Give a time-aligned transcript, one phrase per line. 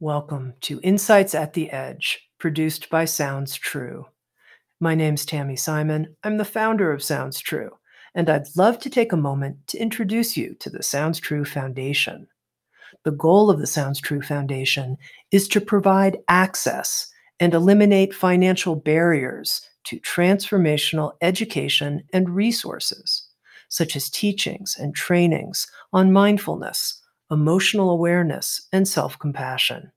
[0.00, 4.06] Welcome to Insights at the Edge, produced by Sounds True.
[4.80, 6.16] My name's Tami Simon.
[6.24, 7.70] I'm the founder of Sounds True,
[8.12, 12.26] and I'd love to take a moment to introduce you to the Sounds True Foundation.
[13.04, 14.96] The goal of the Sounds True Foundation
[15.30, 17.06] is to provide access
[17.38, 23.28] and eliminate financial barriers to transformational education and resources,
[23.68, 27.00] such as teachings and trainings on mindfulness
[27.30, 29.92] emotional awareness, and self compassion.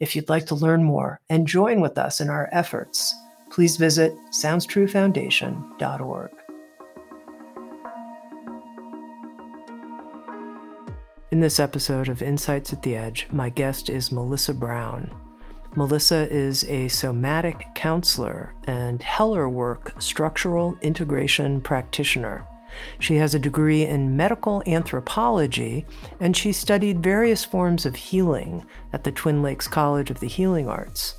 [0.00, 3.14] If you'd like to learn more and join with us in our efforts,
[3.50, 6.30] please visit SoundsTrueFoundation.org.
[11.30, 15.10] In this episode of Insights at the Edge, my guest is Melissa Brown.
[15.76, 22.46] Melissa is a somatic counselor and Heller work structural integration practitioner.
[22.98, 25.86] She has a degree in medical anthropology,
[26.20, 30.68] and she studied various forms of healing at the Twin Lakes College of the Healing
[30.68, 31.14] Arts.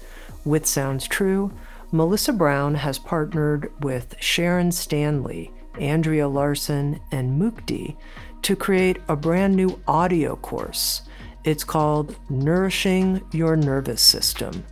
[0.46, 1.52] With Sounds True,
[1.92, 7.98] Melissa Brown has partnered with Sharon Stanley, Andrea Larson, and Mukti
[8.44, 11.02] to create a brand new audio course.
[11.44, 14.66] It's called Nourishing Your Nervous System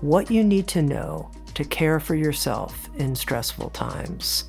[0.00, 4.44] What You Need to Know to Care for Yourself in Stressful Times.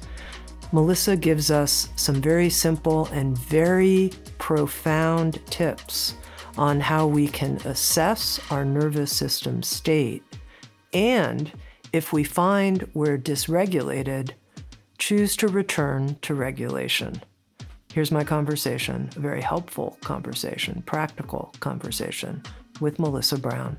[0.74, 6.16] Melissa gives us some very simple and very profound tips
[6.58, 10.24] on how we can assess our nervous system state.
[10.92, 11.52] And
[11.94, 14.32] if we find we're dysregulated,
[14.98, 17.22] choose to return to regulation.
[17.94, 22.42] Here's my conversation, a very helpful conversation, practical conversation
[22.80, 23.78] with Melissa Brown.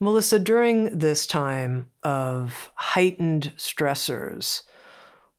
[0.00, 4.62] Melissa, during this time of heightened stressors,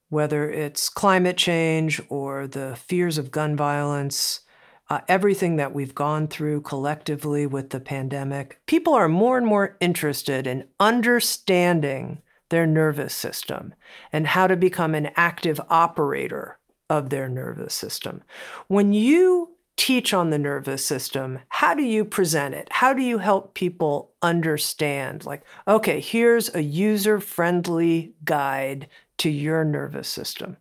[0.09, 4.41] whether it's climate change or the fears of gun violence,
[4.89, 9.77] uh, everything that we've gone through collectively with the pandemic, people are more and more
[9.79, 13.73] interested in understanding their nervous system
[14.11, 16.57] and how to become an active operator
[16.89, 18.23] of their nervous system.
[18.67, 22.67] When you teach on the nervous system, how do you present it?
[22.69, 25.25] How do you help people understand?
[25.25, 28.89] Like, okay, here's a user friendly guide
[29.19, 30.57] to your nervous system.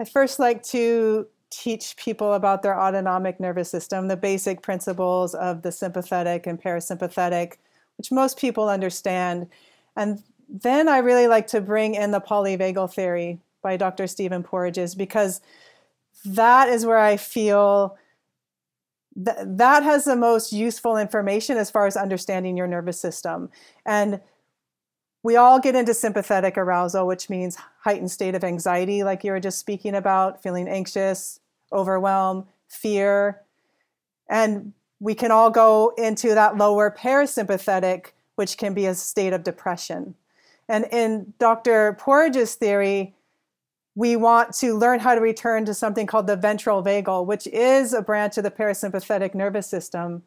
[0.00, 5.60] I first like to teach people about their autonomic nervous system, the basic principles of
[5.60, 7.56] the sympathetic and parasympathetic,
[7.98, 9.48] which most people understand.
[9.96, 14.06] And then I really like to bring in the polyvagal theory by Dr.
[14.06, 15.42] Stephen Porges because
[16.24, 17.96] that is where I feel
[19.16, 23.50] that that has the most useful information as far as understanding your nervous system.
[23.84, 24.20] And
[25.22, 29.40] we all get into sympathetic arousal, which means heightened state of anxiety, like you were
[29.40, 31.40] just speaking about, feeling anxious,
[31.72, 33.42] overwhelm, fear.
[34.28, 39.44] And we can all go into that lower parasympathetic, which can be a state of
[39.44, 40.14] depression.
[40.68, 41.94] And in Dr.
[42.00, 43.14] Porges' theory,
[43.94, 47.92] we want to learn how to return to something called the ventral vagal, which is
[47.92, 50.22] a branch of the parasympathetic nervous system.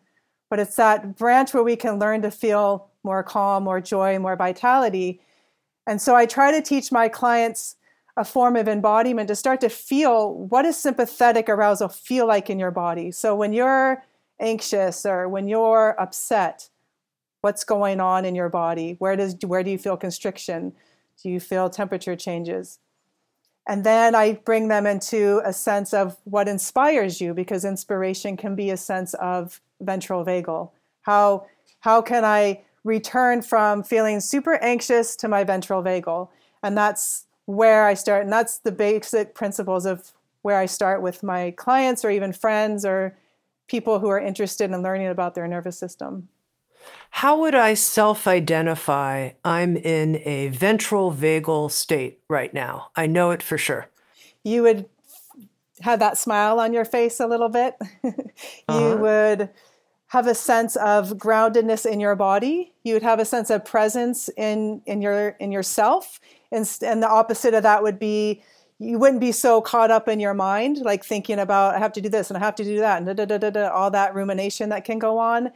[0.49, 4.35] But it's that branch where we can learn to feel more calm, more joy, more
[4.35, 5.19] vitality.
[5.87, 7.75] And so I try to teach my clients
[8.17, 12.59] a form of embodiment to start to feel what does sympathetic arousal feel like in
[12.59, 13.11] your body.
[13.11, 14.03] So when you're
[14.39, 16.69] anxious or when you're upset,
[17.41, 18.95] what's going on in your body?
[18.99, 20.73] Where does where do you feel constriction?
[21.21, 22.79] Do you feel temperature changes?
[23.67, 28.55] And then I bring them into a sense of what inspires you, because inspiration can
[28.55, 30.69] be a sense of ventral vagal.
[31.01, 31.47] How,
[31.79, 36.29] how can I return from feeling super anxious to my ventral vagal?
[36.61, 38.23] And that's where I start.
[38.23, 40.11] And that's the basic principles of
[40.43, 43.17] where I start with my clients or even friends or
[43.67, 46.27] people who are interested in learning about their nervous system.
[47.11, 52.89] How would I self identify I'm in a ventral vagal state right now?
[52.95, 53.87] I know it for sure.
[54.43, 54.85] You would
[55.81, 57.75] have that smile on your face a little bit.
[58.03, 58.13] you
[58.67, 58.97] uh-huh.
[58.97, 59.49] would
[60.07, 62.73] have a sense of groundedness in your body.
[62.83, 66.19] You would have a sense of presence in, in, your, in yourself.
[66.51, 68.43] And, and the opposite of that would be
[68.77, 72.01] you wouldn't be so caught up in your mind, like thinking about, I have to
[72.01, 74.13] do this and I have to do that, and da, da, da, da, all that
[74.13, 75.51] rumination that can go on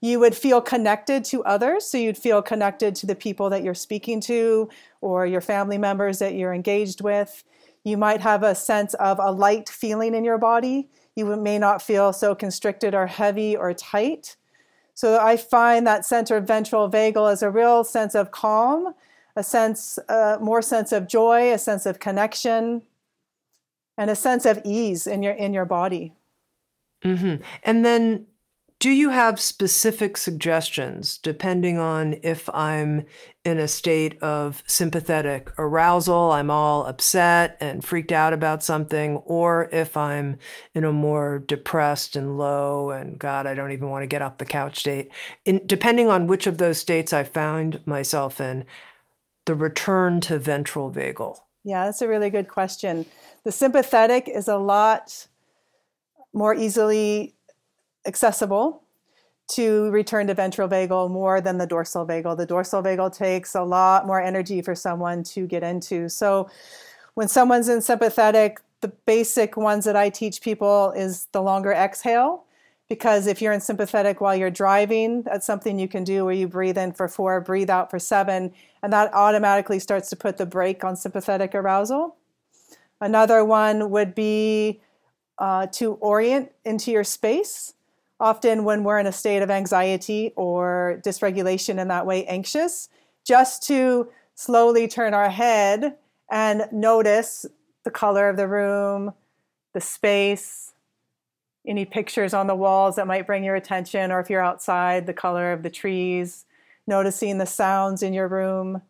[0.00, 1.84] you would feel connected to others.
[1.86, 4.68] So you'd feel connected to the people that you're speaking to
[5.00, 7.44] or your family members that you're engaged with.
[7.84, 10.88] You might have a sense of a light feeling in your body.
[11.16, 14.36] You may not feel so constricted or heavy or tight.
[14.94, 18.94] So I find that center ventral vagal as a real sense of calm,
[19.36, 22.82] a sense, uh, more sense of joy, a sense of connection,
[23.96, 26.14] and a sense of ease in your in your body.
[27.04, 27.42] Mm-hmm.
[27.62, 28.26] And then
[28.80, 33.06] do you have specific suggestions depending on if I'm
[33.44, 39.68] in a state of sympathetic arousal, I'm all upset and freaked out about something, or
[39.72, 40.38] if I'm
[40.74, 44.38] in a more depressed and low and God, I don't even want to get off
[44.38, 45.10] the couch state?
[45.44, 48.64] In, depending on which of those states I found myself in,
[49.46, 51.38] the return to ventral vagal.
[51.64, 53.06] Yeah, that's a really good question.
[53.44, 55.26] The sympathetic is a lot
[56.32, 57.34] more easily
[58.08, 58.82] accessible
[59.48, 62.36] to return to ventral vagal more than the dorsal vagal.
[62.36, 66.08] The dorsal vagal takes a lot more energy for someone to get into.
[66.08, 66.50] So
[67.14, 72.44] when someone's in sympathetic, the basic ones that I teach people is the longer exhale.
[72.88, 76.48] Because if you're in sympathetic while you're driving, that's something you can do where you
[76.48, 78.52] breathe in for four, breathe out for seven,
[78.82, 82.16] and that automatically starts to put the brake on sympathetic arousal.
[83.00, 84.80] Another one would be
[85.38, 87.74] uh, to orient into your space
[88.20, 92.88] often when we're in a state of anxiety or dysregulation in that way, anxious,
[93.24, 95.96] just to slowly turn our head
[96.30, 97.46] and notice
[97.84, 99.12] the color of the room,
[99.74, 100.72] the space,
[101.66, 105.12] any pictures on the walls that might bring your attention, or if you're outside, the
[105.12, 106.44] color of the trees,
[106.86, 108.82] noticing the sounds in your room,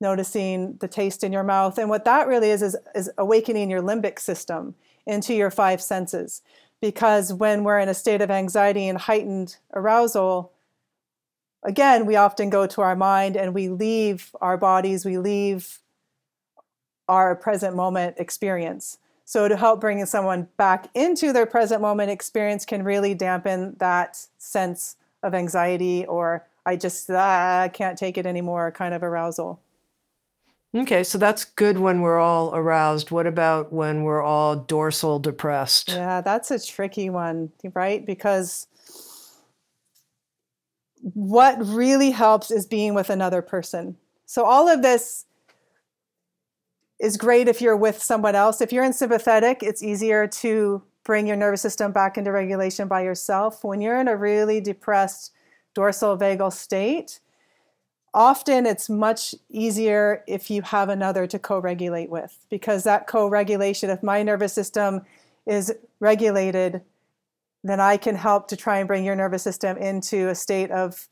[0.00, 1.78] noticing the taste in your mouth.
[1.78, 4.74] And what that really is, is, is awakening your limbic system
[5.06, 6.42] into your five senses
[6.80, 10.52] because when we're in a state of anxiety and heightened arousal,
[11.62, 15.80] again, we often go to our mind and we leave our bodies, we leave
[17.08, 18.98] our present moment experience.
[19.24, 24.24] So, to help bring someone back into their present moment experience can really dampen that
[24.38, 29.60] sense of anxiety or I just ah, can't take it anymore kind of arousal.
[30.74, 33.10] Okay, so that's good when we're all aroused.
[33.10, 35.88] What about when we're all dorsal depressed?
[35.88, 38.04] Yeah, that's a tricky one, right?
[38.04, 38.66] Because
[41.14, 43.96] what really helps is being with another person.
[44.26, 45.24] So, all of this
[46.98, 48.60] is great if you're with someone else.
[48.60, 53.02] If you're in sympathetic, it's easier to bring your nervous system back into regulation by
[53.02, 53.62] yourself.
[53.62, 55.32] When you're in a really depressed
[55.74, 57.20] dorsal vagal state,
[58.16, 63.28] often it's much easier if you have another to co regulate with because that co
[63.28, 65.02] regulation, if my nervous system
[65.46, 66.80] is regulated,
[67.62, 71.08] then I can help to try and bring your nervous system into a state of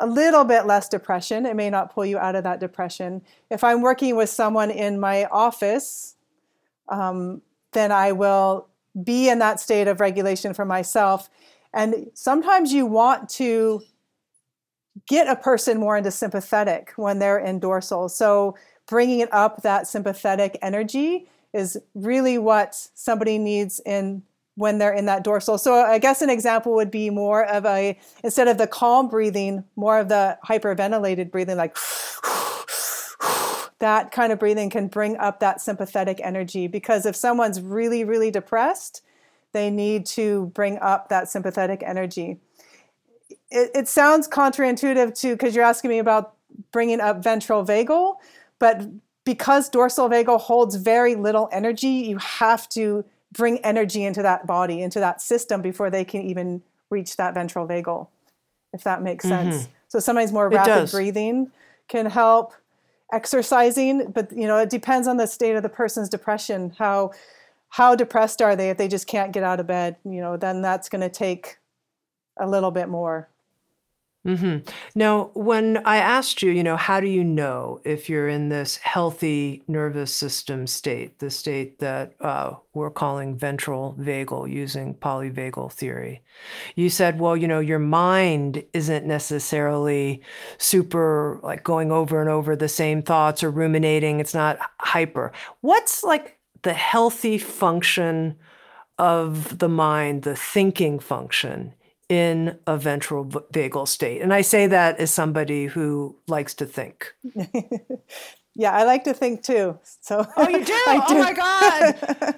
[0.00, 1.46] a little bit less depression.
[1.46, 3.22] It may not pull you out of that depression.
[3.48, 6.16] If I'm working with someone in my office,
[6.88, 7.42] um,
[7.72, 8.66] then I will
[9.04, 11.30] be in that state of regulation for myself.
[11.72, 13.82] And sometimes you want to
[15.08, 18.08] get a person more into sympathetic when they're in dorsal.
[18.08, 18.56] So
[18.86, 24.22] bringing up that sympathetic energy is really what somebody needs in
[24.56, 25.58] when they're in that dorsal.
[25.58, 29.64] So I guess an example would be more of a instead of the calm breathing,
[29.76, 31.76] more of the hyperventilated breathing like
[33.80, 38.30] that kind of breathing can bring up that sympathetic energy because if someone's really really
[38.30, 39.02] depressed,
[39.52, 42.38] they need to bring up that sympathetic energy
[43.54, 46.34] it, it sounds counterintuitive to because you're asking me about
[46.72, 48.16] bringing up ventral vagal,
[48.58, 48.82] but
[49.24, 54.82] because dorsal vagal holds very little energy, you have to bring energy into that body,
[54.82, 58.08] into that system before they can even reach that ventral vagal,
[58.72, 59.50] if that makes mm-hmm.
[59.50, 59.68] sense.
[59.88, 61.50] So sometimes more rapid breathing
[61.88, 62.52] can help
[63.12, 67.12] exercising, but you know, it depends on the state of the person's depression, how
[67.70, 70.62] how depressed are they if they just can't get out of bed, you know, then
[70.62, 71.58] that's going to take
[72.38, 73.28] a little bit more.
[74.26, 74.66] Mm-hmm.
[74.94, 78.78] Now, when I asked you, you know, how do you know if you're in this
[78.78, 86.22] healthy nervous system state, the state that uh, we're calling ventral vagal using polyvagal theory?
[86.74, 90.22] You said, well, you know, your mind isn't necessarily
[90.56, 94.20] super like going over and over the same thoughts or ruminating.
[94.20, 95.32] It's not hyper.
[95.60, 98.36] What's like the healthy function
[98.98, 101.74] of the mind, the thinking function?
[102.14, 104.22] In a ventral vagal state.
[104.22, 107.14] And I say that as somebody who likes to think.
[108.54, 109.78] yeah, I like to think too.
[110.00, 110.64] So Oh, you do?
[110.64, 110.74] do.
[110.76, 112.34] Oh my god.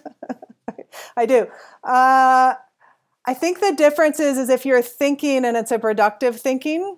[1.17, 1.47] I do.
[1.85, 2.55] Uh,
[3.27, 6.97] I think the difference is, is if you're thinking and it's a productive thinking,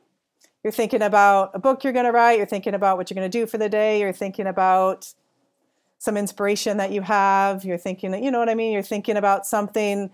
[0.62, 3.30] you're thinking about a book you're going to write, you're thinking about what you're going
[3.30, 5.12] to do for the day, you're thinking about
[5.99, 8.73] some inspiration that you have, you're thinking, that you know what I mean?
[8.73, 10.11] You're thinking about something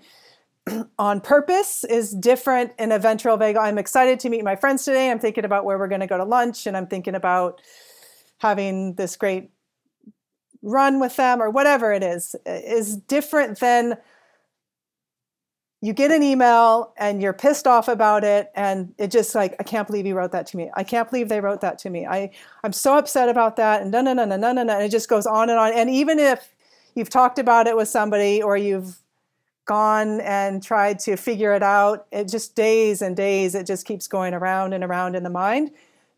[0.99, 3.59] on purpose is different in a ventral vagal.
[3.59, 5.11] I'm excited to meet my friends today.
[5.11, 7.61] I'm thinking about where we're going to go to lunch and I'm thinking about
[8.38, 9.50] having this great
[10.62, 13.99] run with them or whatever it is is different than
[15.83, 19.62] you get an email and you're pissed off about it and it just like i
[19.62, 22.06] can't believe you wrote that to me i can't believe they wrote that to me
[22.06, 22.30] i
[22.64, 25.11] i'm so upset about that and no no no no no no and it just
[25.11, 26.54] goes on and on and even if
[26.94, 29.03] you've talked about it with somebody or you've
[29.64, 34.06] gone and tried to figure it out it just days and days it just keeps
[34.06, 35.71] going around and around in the mind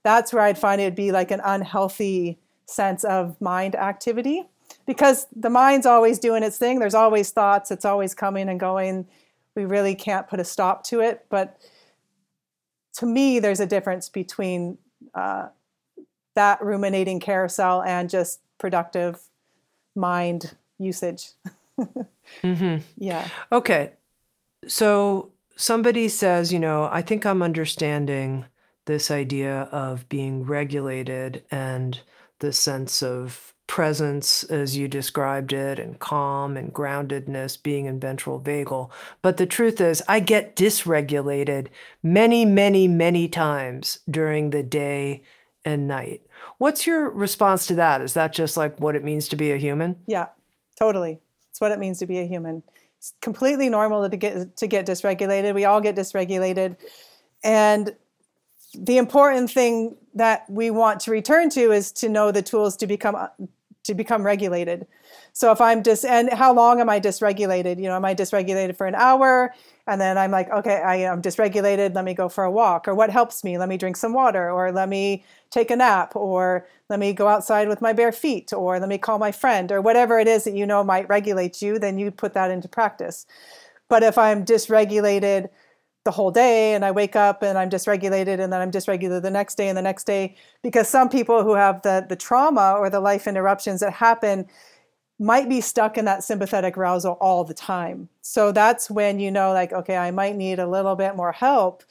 [0.02, 4.44] that's where i'd find it would be like an unhealthy sense of mind activity
[4.86, 9.06] because the mind's always doing its thing there's always thoughts it's always coming and going
[9.56, 11.24] we really can't put a stop to it.
[11.28, 11.58] But
[12.98, 14.78] to me, there's a difference between
[15.14, 15.48] uh,
[16.34, 19.20] that ruminating carousel and just productive
[19.96, 21.30] mind usage.
[22.42, 22.76] mm-hmm.
[22.98, 23.28] Yeah.
[23.52, 23.92] Okay.
[24.66, 28.46] So somebody says, you know, I think I'm understanding
[28.86, 32.00] this idea of being regulated and
[32.38, 38.40] the sense of presence as you described it and calm and groundedness being in ventral
[38.40, 38.88] vagal
[39.22, 41.66] but the truth is i get dysregulated
[42.00, 45.20] many many many times during the day
[45.64, 46.22] and night
[46.58, 49.56] what's your response to that is that just like what it means to be a
[49.56, 50.26] human yeah
[50.78, 51.18] totally
[51.56, 52.62] it's what it means to be a human.
[52.98, 55.54] It's completely normal to get to get dysregulated.
[55.54, 56.76] We all get dysregulated.
[57.42, 57.96] And
[58.74, 62.86] the important thing that we want to return to is to know the tools to
[62.86, 63.16] become
[63.84, 64.86] to become regulated.
[65.32, 67.78] So if I'm dis and how long am I dysregulated?
[67.78, 69.54] You know, am I dysregulated for an hour?
[69.86, 71.94] And then I'm like, okay, I am dysregulated.
[71.94, 72.88] Let me go for a walk.
[72.88, 73.56] Or what helps me?
[73.56, 74.50] Let me drink some water.
[74.50, 76.16] Or let me take a nap.
[76.16, 78.52] Or let me go outside with my bare feet.
[78.52, 79.70] Or let me call my friend.
[79.70, 82.68] Or whatever it is that you know might regulate you, then you put that into
[82.68, 83.26] practice.
[83.88, 85.48] But if I'm dysregulated
[86.06, 89.30] the whole day and I wake up and I'm dysregulated and then I'm dysregulated the
[89.30, 92.88] next day and the next day because some people who have the the trauma or
[92.88, 94.46] the life interruptions that happen
[95.18, 98.08] might be stuck in that sympathetic arousal all the time.
[98.20, 101.82] So that's when you know like okay, I might need a little bit more help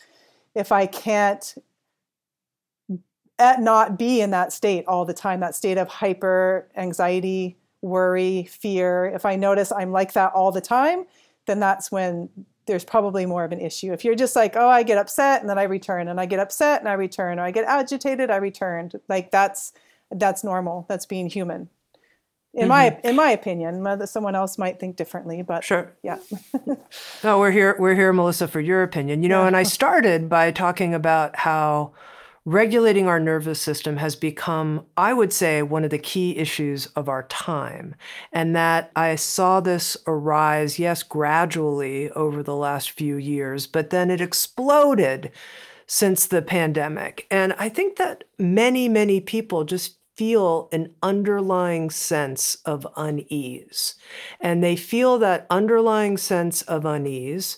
[0.56, 1.56] if I can't
[3.38, 8.46] at not be in that state all the time, that state of hyper anxiety, worry,
[8.46, 9.06] fear.
[9.14, 11.06] If I notice I'm like that all the time,
[11.46, 12.30] then that's when
[12.66, 13.94] there's probably more of an issue.
[13.94, 16.40] If you're just like, oh, I get upset and then I return, and I get
[16.40, 18.92] upset and I return, or I get agitated, I return.
[19.10, 19.74] Like that's
[20.12, 20.86] that's normal.
[20.88, 21.70] That's being human.
[22.56, 22.70] In mm-hmm.
[22.70, 26.20] my in my opinion, someone else might think differently, but sure, yeah.
[27.24, 27.76] no, we're here.
[27.78, 29.24] We're here, Melissa, for your opinion.
[29.24, 29.48] You know, yeah.
[29.48, 31.92] and I started by talking about how
[32.46, 37.10] regulating our nervous system has become, I would say, one of the key issues of
[37.10, 37.96] our time.
[38.32, 44.10] And that I saw this arise, yes, gradually over the last few years, but then
[44.10, 45.32] it exploded
[45.88, 47.28] since the pandemic.
[47.30, 53.96] And I think that many, many people just feel an underlying sense of unease.
[54.40, 57.58] And they feel that underlying sense of unease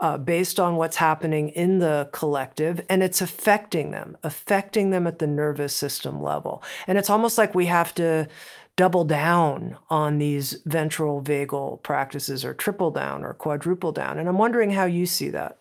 [0.00, 5.20] uh, based on what's happening in the collective, and it's affecting them, affecting them at
[5.20, 6.60] the nervous system level.
[6.88, 8.26] And it's almost like we have to
[8.74, 14.18] double down on these ventral vagal practices or triple down or quadruple down.
[14.18, 15.58] And I'm wondering how you see that.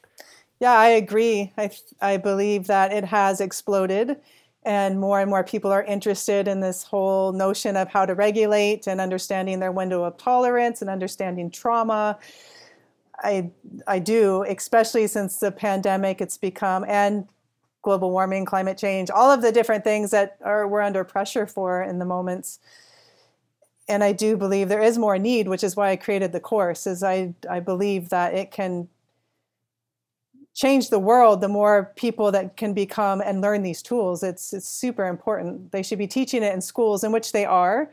[0.60, 1.52] Yeah, I agree.
[1.58, 1.70] I,
[2.02, 4.18] I believe that it has exploded
[4.64, 8.88] and more and more people are interested in this whole notion of how to regulate
[8.88, 12.20] and understanding their window of tolerance and understanding trauma
[13.24, 13.52] I
[13.88, 16.22] I do, especially since the pandemic.
[16.22, 17.28] It's become and
[17.82, 21.82] global warming, climate change, all of the different things that are we're under pressure for
[21.82, 22.60] in the moments.
[23.88, 26.88] And I do believe there is more need, which is why I created the course.
[26.88, 28.88] Is I I believe that it can
[30.54, 34.68] change the world the more people that can become and learn these tools it's it's
[34.68, 37.90] super important they should be teaching it in schools in which they are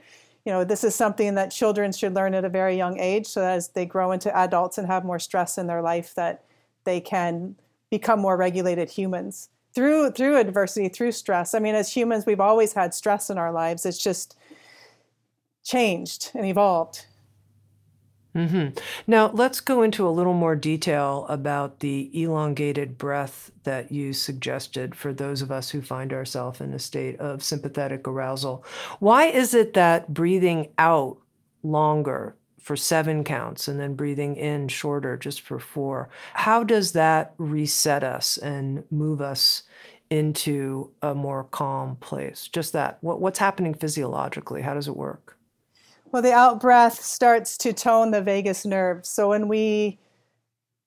[0.48, 3.40] you know, this is something that children should learn at a very young age so
[3.40, 6.42] that as they grow into adults and have more stress in their life that
[6.84, 7.54] they can
[7.90, 11.52] become more regulated humans through through adversity, through stress.
[11.52, 13.84] I mean, as humans, we've always had stress in our lives.
[13.84, 14.38] It's just
[15.64, 17.04] changed and evolved.
[18.38, 18.78] Mm-hmm.
[19.08, 24.94] Now, let's go into a little more detail about the elongated breath that you suggested
[24.94, 28.64] for those of us who find ourselves in a state of sympathetic arousal.
[29.00, 31.18] Why is it that breathing out
[31.64, 37.34] longer for seven counts and then breathing in shorter just for four, how does that
[37.38, 39.64] reset us and move us
[40.10, 42.46] into a more calm place?
[42.46, 42.98] Just that.
[43.00, 44.62] What, what's happening physiologically?
[44.62, 45.37] How does it work?
[46.10, 49.04] Well, the out breath starts to tone the vagus nerve.
[49.04, 49.98] So when we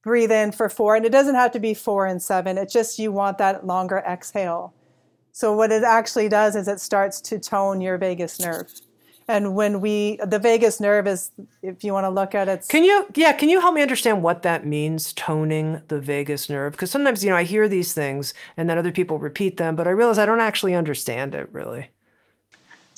[0.04, 2.98] breathe in for four, and it doesn't have to be four and seven, it's just
[2.98, 4.74] you want that longer exhale.
[5.32, 8.72] So what it actually does is it starts to tone your vagus nerve.
[9.28, 12.66] And when we, the vagus nerve is, if you want to look at it.
[12.68, 16.74] Can you, yeah, can you help me understand what that means, toning the vagus nerve?
[16.74, 19.88] Because sometimes, you know, I hear these things and then other people repeat them, but
[19.88, 21.92] I realize I don't actually understand it really.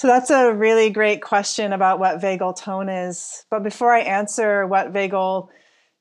[0.04, 3.46] So that's a really great question about what vagal tone is.
[3.50, 5.48] But before I answer what vagal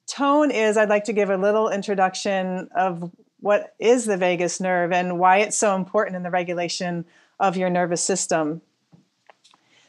[0.09, 4.90] tone is, I'd like to give a little introduction of what is the vagus nerve
[4.90, 7.04] and why it's so important in the regulation
[7.38, 8.61] of your nervous system.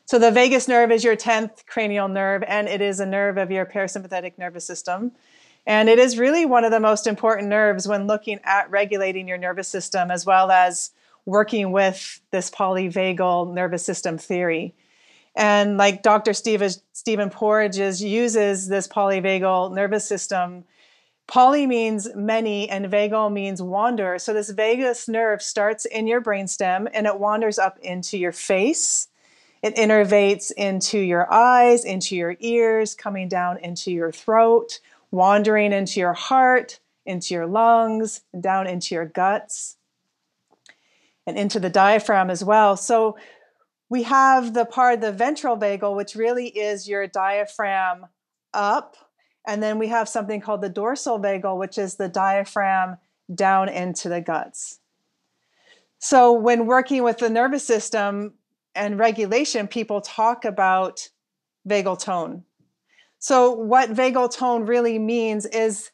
[0.05, 3.50] So, the vagus nerve is your 10th cranial nerve, and it is a nerve of
[3.50, 5.13] your parasympathetic nervous system.
[5.65, 9.39] And it is really one of the most important nerves when looking at regulating your
[9.39, 10.91] nervous system, as well as
[11.25, 14.74] working with this polyvagal nervous system theory.
[15.36, 16.34] And like Dr.
[16.34, 20.65] Steve, Stephen Porges uses this polyvagal nervous system.
[21.27, 24.20] Poly means many and vagal means wander.
[24.20, 29.08] So this vagus nerve starts in your brainstem and it wanders up into your face.
[29.63, 36.01] It innervates into your eyes, into your ears, coming down into your throat, wandering into
[36.01, 39.77] your heart, into your lungs, down into your guts,
[41.25, 42.75] and into the diaphragm as well.
[42.75, 43.18] So
[43.89, 48.08] we have the part, of the ventral vagal, which really is your diaphragm
[48.53, 48.96] up.
[49.46, 52.98] And then we have something called the dorsal vagal, which is the diaphragm
[53.34, 54.80] down into the guts.
[56.00, 58.34] So, when working with the nervous system
[58.75, 61.08] and regulation, people talk about
[61.68, 62.44] vagal tone.
[63.20, 65.92] So, what vagal tone really means is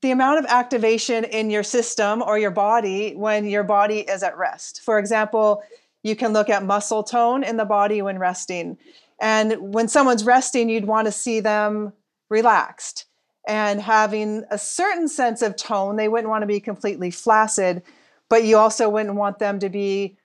[0.00, 4.36] the amount of activation in your system or your body when your body is at
[4.36, 4.80] rest.
[4.82, 5.62] For example,
[6.02, 8.78] you can look at muscle tone in the body when resting.
[9.20, 11.92] And when someone's resting, you'd want to see them
[12.28, 13.06] relaxed
[13.46, 15.96] and having a certain sense of tone.
[15.96, 17.82] They wouldn't want to be completely flaccid,
[18.28, 20.16] but you also wouldn't want them to be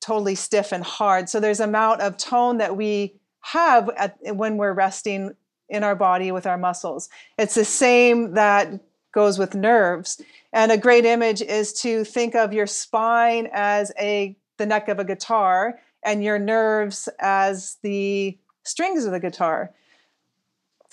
[0.00, 1.28] totally stiff and hard.
[1.28, 5.36] So there's amount of tone that we have at, when we're resting
[5.68, 7.08] in our body with our muscles.
[7.38, 8.80] It's the same that
[9.12, 10.20] goes with nerves.
[10.52, 14.98] And a great image is to think of your spine as a the neck of
[14.98, 19.72] a guitar and your nerves as the strings of the guitar.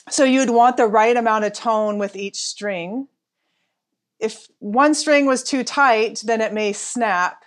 [0.10, 3.08] So you'd want the right amount of tone with each string.
[4.20, 7.44] If one string was too tight, then it may snap.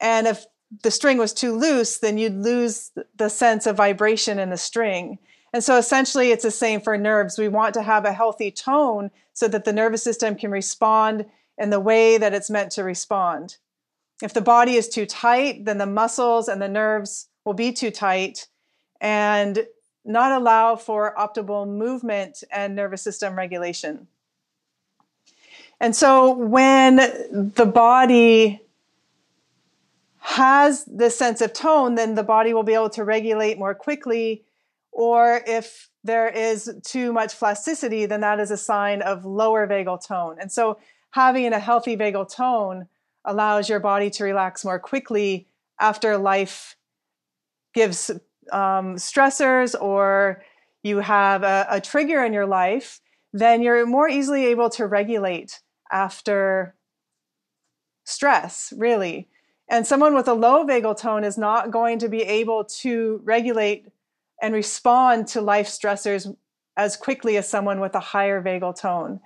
[0.00, 0.46] And if
[0.82, 5.18] the string was too loose, then you'd lose the sense of vibration in the string.
[5.52, 7.38] And so essentially, it's the same for nerves.
[7.38, 11.26] We want to have a healthy tone so that the nervous system can respond
[11.58, 13.56] in the way that it's meant to respond.
[14.22, 17.90] If the body is too tight, then the muscles and the nerves will be too
[17.90, 18.46] tight
[19.00, 19.66] and
[20.04, 24.06] not allow for optimal movement and nervous system regulation.
[25.80, 28.60] And so when the body
[30.18, 34.44] has this sense of tone, then the body will be able to regulate more quickly.
[35.00, 40.06] Or if there is too much plasticity, then that is a sign of lower vagal
[40.06, 40.36] tone.
[40.38, 40.76] And so
[41.12, 42.86] having a healthy vagal tone
[43.24, 45.48] allows your body to relax more quickly
[45.80, 46.76] after life
[47.72, 48.10] gives
[48.52, 50.42] um, stressors or
[50.82, 53.00] you have a, a trigger in your life,
[53.32, 55.60] then you're more easily able to regulate
[55.90, 56.74] after
[58.04, 59.30] stress, really.
[59.66, 63.86] And someone with a low vagal tone is not going to be able to regulate
[64.42, 66.34] and respond to life stressors
[66.76, 69.20] as quickly as someone with a higher vagal tone.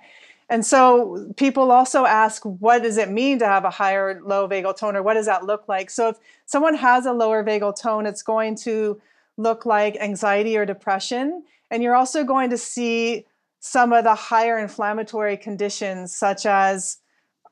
[0.49, 4.77] And so people also ask, what does it mean to have a higher low vagal
[4.77, 5.89] tone, or what does that look like?
[5.89, 9.01] So if someone has a lower vagal tone, it's going to
[9.37, 11.43] look like anxiety or depression.
[11.71, 13.25] And you're also going to see
[13.59, 16.99] some of the higher inflammatory conditions, such as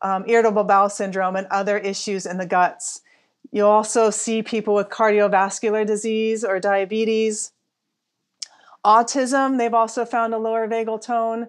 [0.04, 3.02] um, irritable bowel syndrome and other issues in the guts.
[3.52, 7.53] You'll also see people with cardiovascular disease or diabetes.
[8.86, 11.48] Autism, they've also found a lower vagal tone.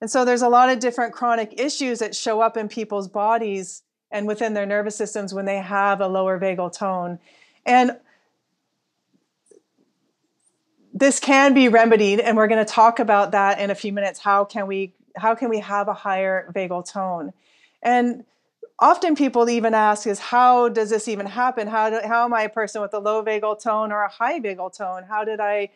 [0.00, 3.82] And so there's a lot of different chronic issues that show up in people's bodies
[4.10, 7.18] and within their nervous systems when they have a lower vagal tone.
[7.64, 7.96] And
[10.94, 14.20] this can be remedied and we're going to talk about that in a few minutes
[14.20, 17.32] how can we how can we have a higher vagal tone
[17.82, 18.24] and
[18.78, 22.42] often people even ask is how does this even happen how do, how am i
[22.42, 25.68] a person with a low vagal tone or a high vagal tone how did i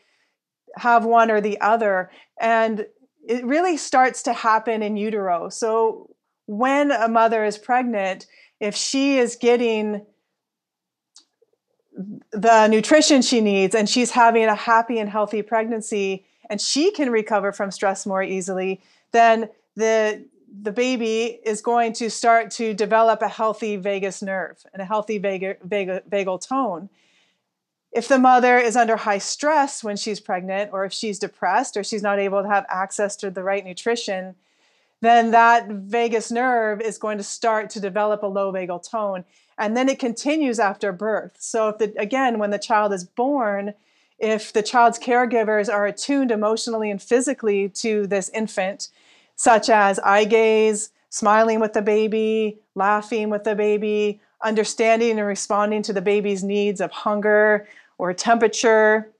[0.76, 2.86] have one or the other and
[3.26, 5.50] it really starts to happen in utero.
[5.50, 6.08] So
[6.46, 8.26] when a mother is pregnant,
[8.58, 10.04] if she is getting
[12.32, 17.10] the nutrition she needs and she's having a happy and healthy pregnancy and she can
[17.10, 18.80] recover from stress more easily,
[19.12, 20.24] then the
[20.62, 25.20] the baby is going to start to develop a healthy vagus nerve and a healthy
[25.20, 26.88] vagal, vagal, vagal tone.
[27.92, 31.84] If the mother is under high stress when she's pregnant, or if she's depressed, or
[31.84, 34.34] she's not able to have access to the right nutrition,
[35.00, 39.24] then that vagus nerve is going to start to develop a low vagal tone.
[39.56, 41.36] And then it continues after birth.
[41.38, 43.74] So, if the, again, when the child is born,
[44.18, 48.88] if the child's caregivers are attuned emotionally and physically to this infant,
[49.36, 55.82] such as eye gaze, smiling with the baby, laughing with the baby, understanding and responding
[55.82, 57.66] to the baby's needs of hunger
[57.98, 59.10] or temperature,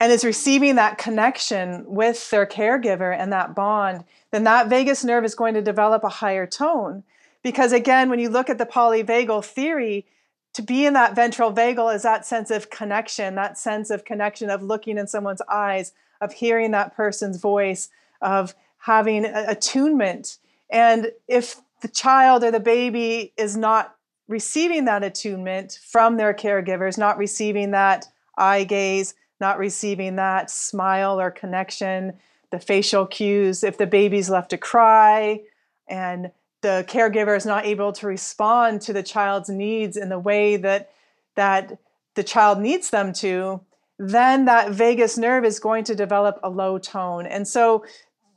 [0.00, 5.24] and is receiving that connection with their caregiver and that bond, then that vagus nerve
[5.24, 7.02] is going to develop a higher tone.
[7.42, 10.06] Because again, when you look at the polyvagal theory,
[10.54, 14.50] to be in that ventral vagal is that sense of connection, that sense of connection
[14.50, 17.88] of looking in someone's eyes, of hearing that person's voice,
[18.20, 20.38] of having attunement.
[20.70, 23.96] And if the child or the baby is not
[24.30, 28.06] receiving that attunement from their caregivers, not receiving that
[28.38, 32.12] eye gaze, not receiving that smile or connection,
[32.52, 35.40] the facial cues, if the baby's left to cry
[35.88, 40.56] and the caregiver is not able to respond to the child's needs in the way
[40.56, 40.92] that
[41.34, 41.78] that
[42.14, 43.60] the child needs them to,
[43.98, 47.26] then that vagus nerve is going to develop a low tone.
[47.26, 47.84] And so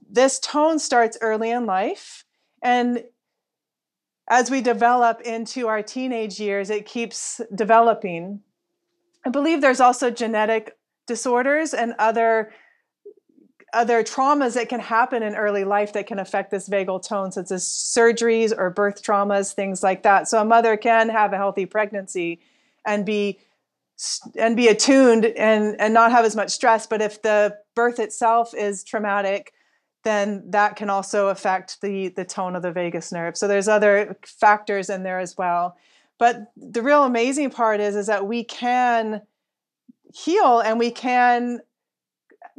[0.10, 2.26] this tone starts early in life
[2.64, 3.04] and
[4.28, 8.42] as we develop into our teenage years, it keeps developing.
[9.26, 12.52] I believe there's also genetic disorders and other
[13.74, 17.50] other traumas that can happen in early life that can affect this vagal tone, such
[17.52, 20.28] as surgeries or birth traumas, things like that.
[20.28, 22.40] So a mother can have a healthy pregnancy
[22.86, 23.40] and be
[24.36, 26.88] and be attuned and and not have as much stress.
[26.88, 29.54] But if the birth itself is traumatic,
[30.04, 33.38] then that can also affect the the tone of the vagus nerve.
[33.38, 35.78] So there's other factors in there as well.
[36.20, 39.22] But the real amazing part is is that we can
[40.14, 41.62] heal and we can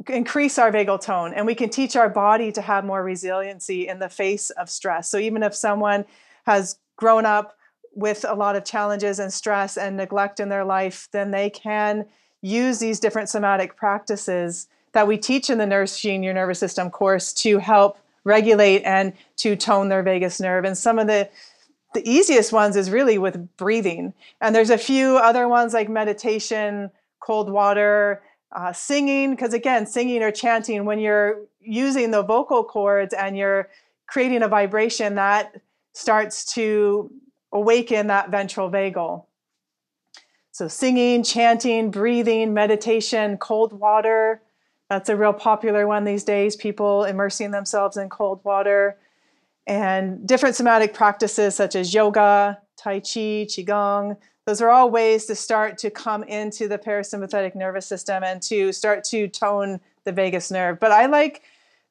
[0.09, 3.99] increase our vagal tone and we can teach our body to have more resiliency in
[3.99, 5.09] the face of stress.
[5.09, 6.05] So even if someone
[6.45, 7.55] has grown up
[7.93, 12.05] with a lot of challenges and stress and neglect in their life, then they can
[12.41, 17.33] use these different somatic practices that we teach in the Nourishing Your Nervous System course
[17.33, 20.63] to help regulate and to tone their vagus nerve.
[20.63, 21.29] And some of the
[21.93, 24.13] the easiest ones is really with breathing.
[24.41, 28.21] And there's a few other ones like meditation, cold water,
[28.53, 33.69] uh, singing, because again, singing or chanting, when you're using the vocal cords and you're
[34.07, 35.61] creating a vibration, that
[35.93, 37.09] starts to
[37.53, 39.25] awaken that ventral vagal.
[40.51, 44.41] So, singing, chanting, breathing, meditation, cold water.
[44.89, 48.97] That's a real popular one these days, people immersing themselves in cold water.
[49.67, 55.35] And different somatic practices such as yoga, Tai Chi, Qigong, those are all ways to
[55.35, 60.51] start to come into the parasympathetic nervous system and to start to tone the vagus
[60.51, 60.79] nerve.
[60.79, 61.41] But I like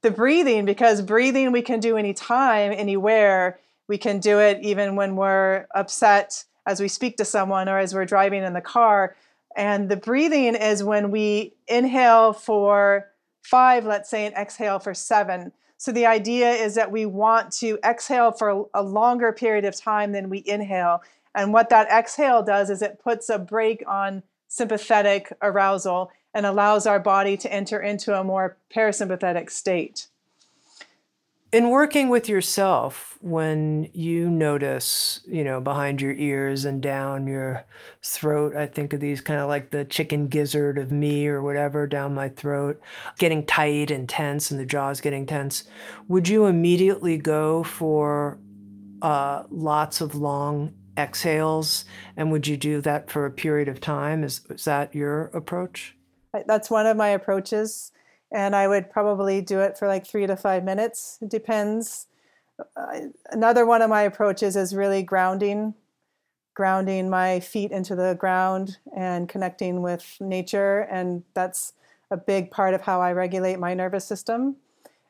[0.02, 3.58] the breathing because breathing we can do anytime, anywhere.
[3.88, 7.92] We can do it even when we're upset as we speak to someone or as
[7.92, 9.16] we're driving in the car.
[9.56, 13.10] And the breathing is when we inhale for
[13.42, 15.52] five, let's say, and exhale for seven.
[15.76, 20.12] So the idea is that we want to exhale for a longer period of time
[20.12, 21.02] than we inhale.
[21.34, 26.86] And what that exhale does is it puts a break on sympathetic arousal and allows
[26.86, 30.08] our body to enter into a more parasympathetic state.
[31.54, 37.64] In working with yourself, when you notice, you know, behind your ears and down your
[38.02, 41.86] throat, I think of these kind of like the chicken gizzard of me or whatever
[41.86, 42.80] down my throat,
[43.18, 45.62] getting tight and tense and the jaws getting tense,
[46.08, 48.36] would you immediately go for
[49.00, 51.84] uh, lots of long exhales?
[52.16, 54.24] And would you do that for a period of time?
[54.24, 55.94] Is, is that your approach?
[56.48, 57.92] That's one of my approaches
[58.34, 62.06] and i would probably do it for like three to five minutes it depends
[62.76, 65.74] uh, another one of my approaches is really grounding
[66.54, 71.72] grounding my feet into the ground and connecting with nature and that's
[72.10, 74.56] a big part of how i regulate my nervous system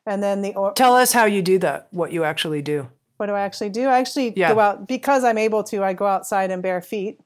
[0.05, 3.27] and then the or- tell us how you do that what you actually do what
[3.27, 3.87] do I actually do?
[3.87, 4.53] I actually yeah.
[4.53, 5.83] go out because I'm able to.
[5.83, 7.19] I go outside in bare feet.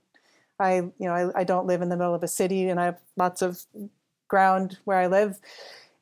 [0.59, 2.85] I, you know, I, I don't live in the middle of a city, and I
[2.85, 3.61] have lots of
[4.27, 5.39] ground where I live.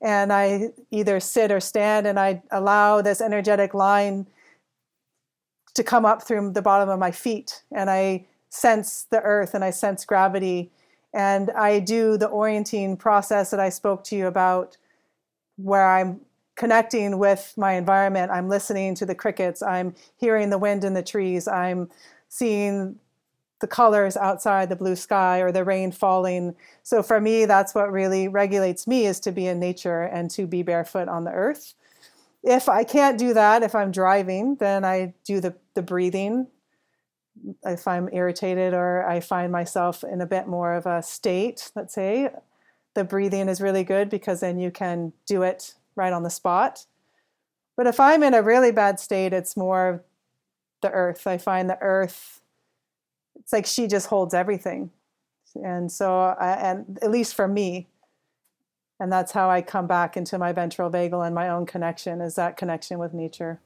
[0.01, 4.27] And I either sit or stand, and I allow this energetic line
[5.73, 9.63] to come up through the bottom of my feet, and I sense the earth and
[9.63, 10.71] I sense gravity,
[11.13, 14.77] and I do the orienting process that I spoke to you about,
[15.55, 16.21] where I'm
[16.55, 18.31] connecting with my environment.
[18.31, 19.61] I'm listening to the crickets.
[19.61, 21.47] I'm hearing the wind in the trees.
[21.47, 21.89] I'm
[22.29, 22.99] seeing
[23.59, 26.55] the colors outside the blue sky or the rain falling.
[26.83, 30.45] So for me, that's what really regulates me is to be in nature and to
[30.45, 31.73] be barefoot on the earth.
[32.43, 36.47] If I can't do that, if I'm driving, then I do the, the breathing.
[37.65, 41.93] If I'm irritated or I find myself in a bit more of a state, let's
[41.93, 42.29] say,
[42.93, 46.85] the breathing is really good because then you can do it right on the spot.
[47.75, 50.03] But if I'm in a really bad state, it's more
[50.81, 51.27] the earth.
[51.27, 52.41] I find the earth
[53.47, 54.91] it's like she just holds everything.
[55.55, 57.87] And so I, and at least for me
[58.99, 62.35] and that's how i come back into my ventral vagal and my own connection is
[62.35, 63.61] that connection with nature.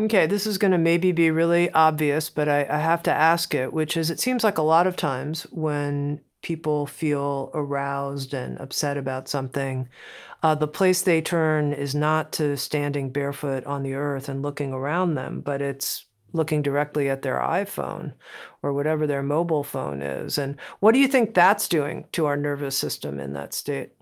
[0.00, 3.54] Okay this is going to maybe be really obvious but I, I have to ask
[3.54, 8.58] it which is it seems like a lot of times when people feel aroused and
[8.58, 9.88] upset about something
[10.42, 14.72] uh, the place they turn is not to standing barefoot on the earth and looking
[14.72, 18.12] around them but it's looking directly at their iPhone
[18.62, 20.38] or whatever their mobile phone is.
[20.38, 23.92] And what do you think that's doing to our nervous system in that state?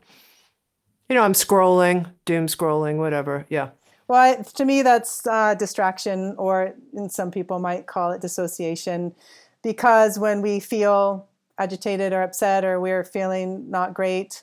[1.09, 3.47] You know, I'm scrolling, doom scrolling, whatever.
[3.49, 3.71] Yeah.
[4.09, 6.75] Well, to me, that's uh, distraction, or
[7.09, 9.15] some people might call it dissociation,
[9.63, 14.43] because when we feel agitated or upset or we're feeling not great,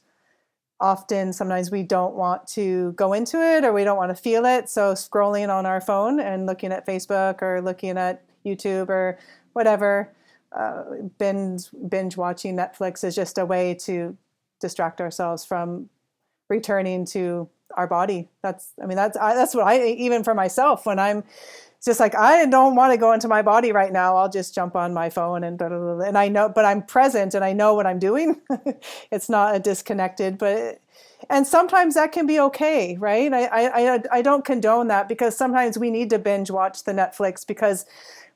[0.84, 4.46] often sometimes we don't want to go into it or we don't want to feel
[4.46, 4.68] it.
[4.70, 9.18] So scrolling on our phone and looking at Facebook or looking at YouTube or
[9.54, 10.12] whatever,
[10.52, 10.84] uh,
[11.18, 14.18] binge binge watching Netflix is just a way to
[14.60, 15.90] distract ourselves from
[16.50, 18.28] returning to our body.
[18.42, 21.24] That's I mean that's I, that's what I even for myself when I'm
[21.84, 24.16] just like I don't want to go into my body right now.
[24.16, 26.82] I'll just jump on my phone and blah, blah, blah, and I know, but I'm
[26.82, 28.42] present and I know what I'm doing.
[29.12, 30.82] it's not a disconnected, but
[31.30, 33.32] and sometimes that can be okay, right?
[33.34, 37.46] I, I I don't condone that because sometimes we need to binge watch the Netflix
[37.46, 37.86] because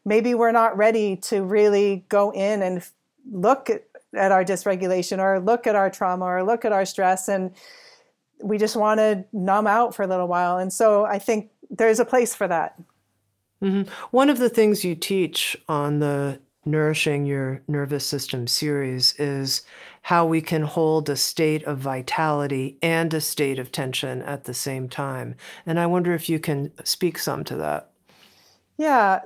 [0.04, 2.84] maybe we're not ready to really go in and
[3.30, 3.84] look at,
[4.16, 7.52] at our dysregulation or look at our trauma or look at our stress and
[8.42, 10.58] we just want to numb out for a little while.
[10.58, 12.80] And so I think there's a place for that.
[13.62, 13.90] Mm-hmm.
[14.12, 19.64] One of the things you teach on the Nourishing Your Nervous System series is
[20.04, 24.54] how we can hold a state of vitality and a state of tension at the
[24.54, 25.36] same time.
[25.66, 27.90] And I wonder if you can speak some to that.
[28.78, 29.22] Yeah,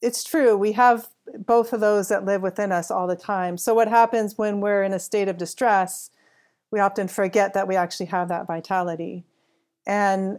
[0.00, 0.56] it's true.
[0.56, 1.08] We have
[1.38, 3.58] both of those that live within us all the time.
[3.58, 6.10] So, what happens when we're in a state of distress?
[6.70, 9.24] We often forget that we actually have that vitality.
[9.86, 10.38] And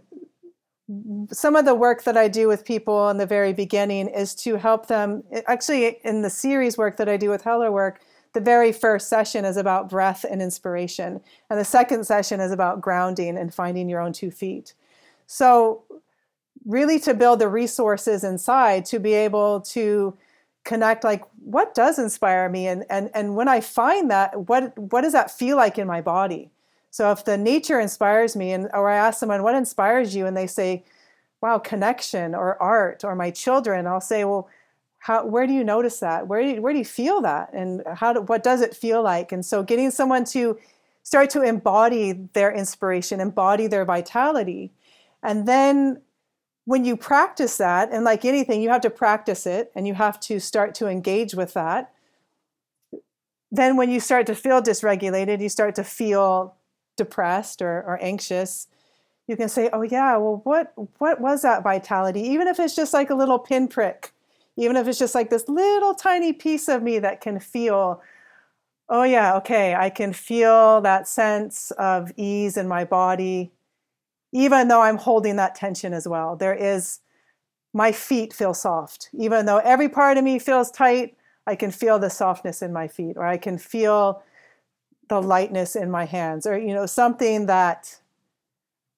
[1.31, 4.55] some of the work that I do with people in the very beginning is to
[4.55, 5.23] help them.
[5.45, 8.01] Actually, in the series work that I do with Heller Work,
[8.33, 11.19] the very first session is about breath and inspiration,
[11.49, 14.73] and the second session is about grounding and finding your own two feet.
[15.25, 15.83] So,
[16.65, 20.15] really, to build the resources inside to be able to
[20.63, 24.99] connect like what does inspire me and and and when i find that what what
[24.99, 26.51] does that feel like in my body
[26.97, 30.35] so if the nature inspires me, and or I ask someone what inspires you, and
[30.35, 30.83] they say,
[31.41, 34.49] "Wow, connection or art or my children," I'll say, "Well,
[34.97, 36.27] how, where do you notice that?
[36.27, 37.53] Where do you, where do you feel that?
[37.53, 40.57] And how do, what does it feel like?" And so getting someone to
[41.03, 44.71] start to embody their inspiration, embody their vitality,
[45.21, 46.01] and then
[46.65, 50.19] when you practice that, and like anything, you have to practice it, and you have
[50.21, 51.93] to start to engage with that.
[53.51, 56.56] Then, when you start to feel dysregulated, you start to feel
[56.97, 58.67] depressed or, or anxious,
[59.27, 62.93] you can say, "Oh yeah, well, what what was that vitality?" Even if it's just
[62.93, 64.13] like a little pinprick,
[64.57, 68.01] even if it's just like this little tiny piece of me that can feel,
[68.89, 73.51] "Oh yeah, okay, I can feel that sense of ease in my body,
[74.33, 76.99] even though I'm holding that tension as well." There is
[77.73, 81.15] my feet feel soft, even though every part of me feels tight.
[81.47, 84.23] I can feel the softness in my feet, or I can feel
[85.07, 87.99] the lightness in my hands or you know something that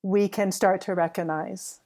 [0.01, 1.79] we can start to recognize.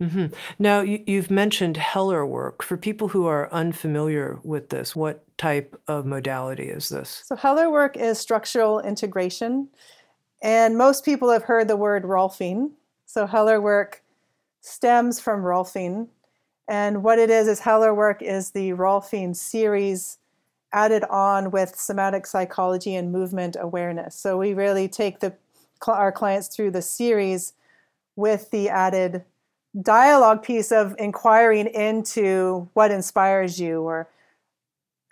[0.00, 0.26] Mm-hmm.
[0.60, 2.62] now you, you've mentioned heller work.
[2.62, 7.22] For people who are unfamiliar with this what type of modality is this?
[7.26, 9.68] So heller work is structural integration
[10.42, 12.70] and most people have heard the word rolfing
[13.06, 14.02] so heller work
[14.60, 16.08] stems from rolfing
[16.68, 20.18] and what it is is heller work is the rolfing series
[20.72, 24.14] added on with somatic psychology and movement awareness.
[24.14, 25.34] So we really take the
[25.86, 27.52] our clients through the series
[28.16, 29.24] with the added
[29.80, 34.08] dialogue piece of inquiring into what inspires you or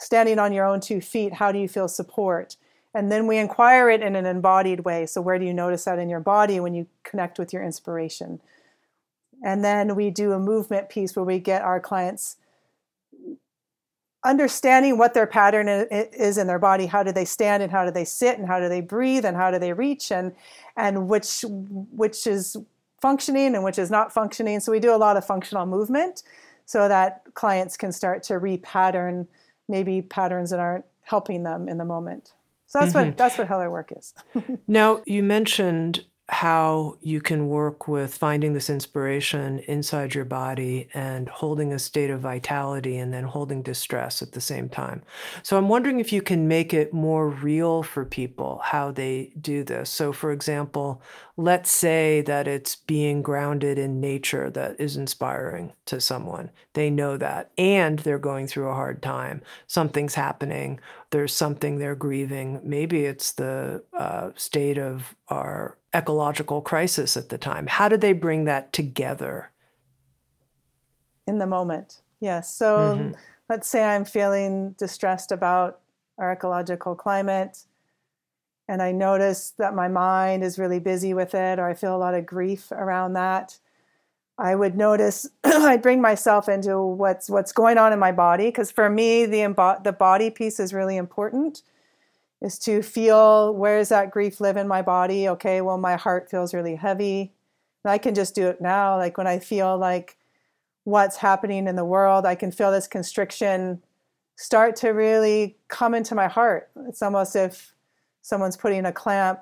[0.01, 2.57] standing on your own two feet how do you feel support?
[2.95, 5.07] And then we inquire it in an embodied way.
[5.07, 8.41] So where do you notice that in your body when you connect with your inspiration?
[9.45, 12.37] And then we do a movement piece where we get our clients
[14.27, 16.87] understanding what their pattern is in their body.
[16.87, 19.37] How do they stand and how do they sit and how do they breathe and
[19.37, 20.35] how do they reach and
[20.77, 22.57] and which which is
[23.01, 24.61] functioning and which is not functioning.
[24.61, 26.25] So we do a lot of functional movement
[26.65, 29.29] so that clients can start to repattern
[29.69, 32.33] maybe patterns that aren't helping them in the moment.
[32.67, 33.11] So that's mm-hmm.
[33.11, 34.13] what that's what heller work is.
[34.67, 41.29] Now you mentioned how you can work with finding this inspiration inside your body and
[41.29, 45.03] holding a state of vitality and then holding distress at the same time.
[45.45, 49.63] So I'm wondering if you can make it more real for people how they do
[49.63, 49.89] this.
[49.89, 51.01] So, for example,
[51.37, 56.51] let's say that it's being grounded in nature that is inspiring to someone.
[56.73, 59.43] They know that, and they're going through a hard time.
[59.69, 62.61] Something's happening, there's something they're grieving.
[62.65, 67.67] Maybe it's the uh, state of our ecological crisis at the time.
[67.67, 69.51] How do they bring that together?
[71.27, 72.55] In the moment, yes.
[72.55, 73.13] So mm-hmm.
[73.49, 75.81] let's say I'm feeling distressed about
[76.19, 77.65] our ecological climate,
[78.69, 81.99] and I notice that my mind is really busy with it, or I feel a
[81.99, 83.59] lot of grief around that.
[84.39, 88.71] I would notice I'd bring myself into what's what's going on in my body because
[88.71, 91.63] for me the the body piece is really important
[92.43, 95.29] is to feel where does that grief live in my body?
[95.29, 97.33] Okay, well, my heart feels really heavy.
[97.85, 98.97] And I can just do it now.
[98.97, 100.17] Like when I feel like
[100.85, 103.83] what's happening in the world, I can feel this constriction
[104.37, 106.71] start to really come into my heart.
[106.87, 107.75] It's almost if
[108.23, 109.41] someone's putting a clamp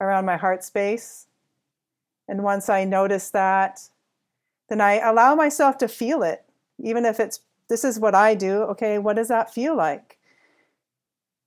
[0.00, 1.26] around my heart space.
[2.28, 3.80] And once I notice that,
[4.68, 6.44] then I allow myself to feel it,
[6.78, 8.62] even if it's this is what I do.
[8.62, 10.15] Okay, what does that feel like?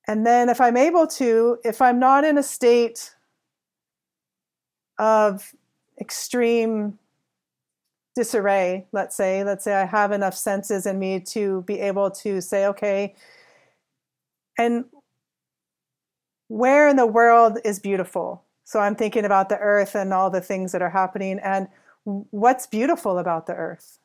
[0.10, 3.14] And then, if I'm able to, if I'm not in a state
[4.98, 5.54] of
[6.02, 6.98] extreme
[8.16, 12.42] disarray, let's say, let's say I have enough senses in me to be able to
[12.42, 13.14] say, okay,
[14.58, 14.86] and
[16.48, 18.44] where in the world is beautiful?
[18.64, 21.68] So I'm thinking about the earth and all the things that are happening, and
[22.04, 24.00] what's beautiful about the earth?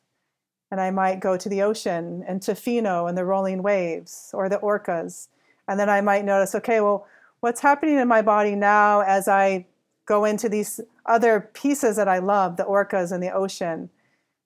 [0.69, 4.59] And I might go to the ocean and Tofino and the rolling waves or the
[4.59, 5.29] orcas
[5.67, 7.07] and then I might notice, okay, well,
[7.39, 9.65] what's happening in my body now as I
[10.05, 13.89] go into these other pieces that I love, the orcas and the ocean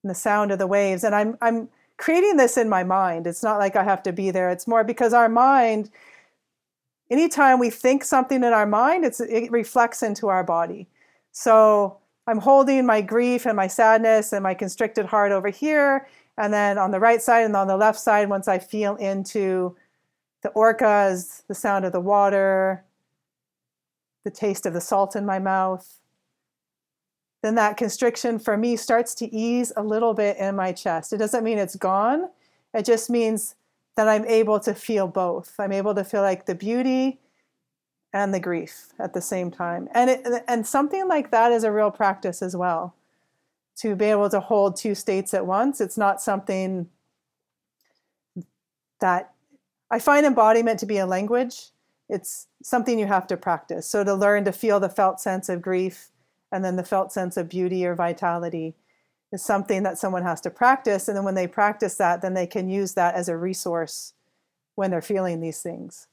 [0.03, 1.03] and the sound of the waves.
[1.03, 3.27] And I'm I'm creating this in my mind.
[3.27, 4.49] It's not like I have to be there.
[4.49, 5.89] It's more because our mind,
[7.11, 10.87] anytime we think something in our mind, it's it reflects into our body.
[11.31, 16.07] So I'm holding my grief and my sadness and my constricted heart over here.
[16.37, 19.75] And then on the right side and on the left side, once I feel into
[20.41, 22.83] the orcas, the sound of the water,
[24.23, 25.99] the taste of the salt in my mouth.
[27.41, 31.13] Then that constriction for me starts to ease a little bit in my chest.
[31.13, 32.29] It doesn't mean it's gone,
[32.73, 33.55] it just means
[33.95, 35.55] that I'm able to feel both.
[35.59, 37.19] I'm able to feel like the beauty
[38.13, 39.89] and the grief at the same time.
[39.93, 42.95] And it, and something like that is a real practice as well.
[43.79, 45.81] To be able to hold two states at once.
[45.81, 46.87] It's not something
[48.99, 49.33] that
[49.91, 51.71] I find embodiment to be a language.
[52.09, 53.87] It's something you have to practice.
[53.87, 56.11] So to learn to feel the felt sense of grief
[56.51, 58.75] and then the felt sense of beauty or vitality
[59.31, 61.07] is something that someone has to practice.
[61.07, 64.13] And then when they practice that, then they can use that as a resource
[64.75, 66.07] when they're feeling these things.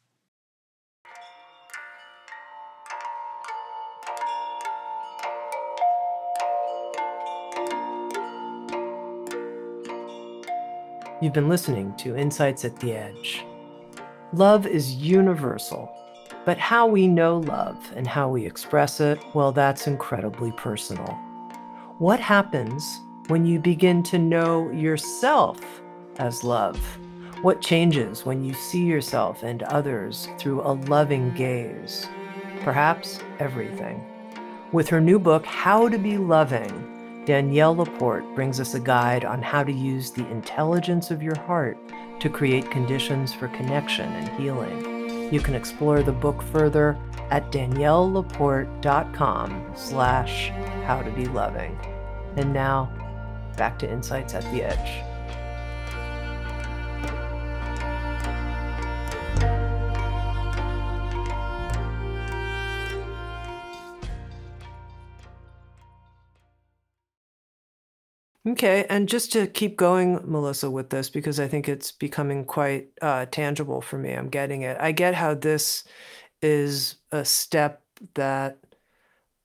[11.22, 13.44] You've been listening to Insights at the Edge.
[14.36, 15.90] Love is universal,
[16.44, 21.08] but how we know love and how we express it, well, that's incredibly personal.
[21.96, 25.58] What happens when you begin to know yourself
[26.18, 26.78] as love?
[27.40, 32.06] What changes when you see yourself and others through a loving gaze?
[32.60, 34.04] Perhaps everything.
[34.70, 36.95] With her new book, How to Be Loving,
[37.26, 41.76] Danielle LaPorte brings us a guide on how to use the intelligence of your heart
[42.20, 45.34] to create conditions for connection and healing.
[45.34, 46.96] You can explore the book further
[47.30, 50.50] at daniellelaporte.com slash
[50.84, 51.76] how to be loving.
[52.36, 52.92] And now,
[53.56, 55.02] back to Insights at the Edge.
[68.46, 72.90] Okay, and just to keep going, Melissa, with this, because I think it's becoming quite
[73.02, 74.12] uh, tangible for me.
[74.12, 74.76] I'm getting it.
[74.78, 75.82] I get how this
[76.42, 77.82] is a step
[78.14, 78.58] that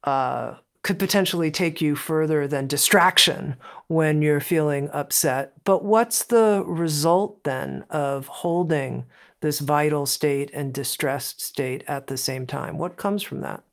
[0.04, 3.56] uh, could potentially take you further than distraction
[3.88, 5.54] when you're feeling upset.
[5.64, 9.06] But what's the result then of holding
[9.40, 12.78] this vital state and distressed state at the same time?
[12.78, 13.64] What comes from that?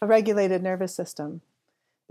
[0.00, 1.42] A regulated nervous system.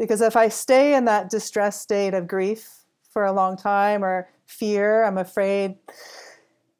[0.01, 4.27] Because if I stay in that distressed state of grief for a long time or
[4.47, 5.75] fear, I'm afraid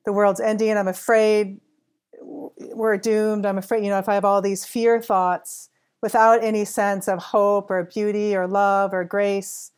[0.05, 1.59] the world's ending, I'm afraid
[2.19, 5.69] we're doomed, I'm afraid, you know, if I have all these fear thoughts
[6.01, 9.72] without any sense of hope or beauty or love or grace,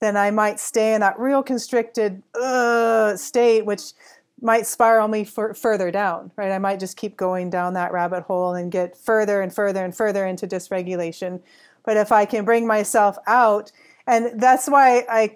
[0.00, 3.92] then I might stay in that real constricted uh, state, which
[4.40, 6.50] might spiral me further down, right?
[6.50, 9.96] I might just keep going down that rabbit hole and get further and further and
[9.96, 11.40] further into dysregulation.
[11.84, 13.72] But if I can bring myself out,
[14.06, 15.32] and that's why I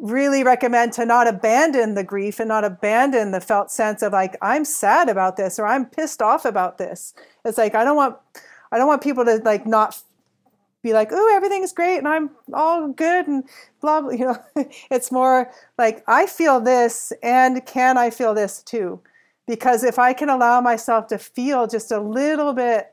[0.00, 4.36] really recommend to not abandon the grief and not abandon the felt sense of like
[4.42, 7.14] I'm sad about this or I'm pissed off about this.
[7.44, 8.16] It's like I don't want
[8.72, 10.02] I don't want people to like not
[10.82, 13.44] be like, "Oh, everything's great and I'm all good and
[13.80, 18.62] blah blah." You know, it's more like I feel this and can I feel this
[18.62, 19.00] too?
[19.46, 22.92] Because if I can allow myself to feel just a little bit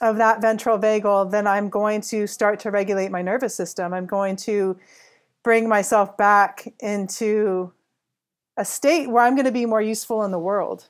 [0.00, 3.92] of that ventral vagal, then I'm going to start to regulate my nervous system.
[3.92, 4.78] I'm going to
[5.42, 7.72] bring myself back into
[8.56, 10.88] a state where I'm going to be more useful in the world.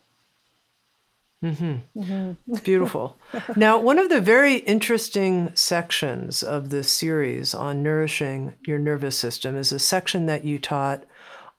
[1.45, 2.01] Mm-hmm.
[2.01, 2.55] Mm-hmm.
[2.65, 3.17] Beautiful.
[3.57, 9.57] now, one of the very interesting sections of this series on nourishing your nervous system
[9.57, 11.05] is a section that you taught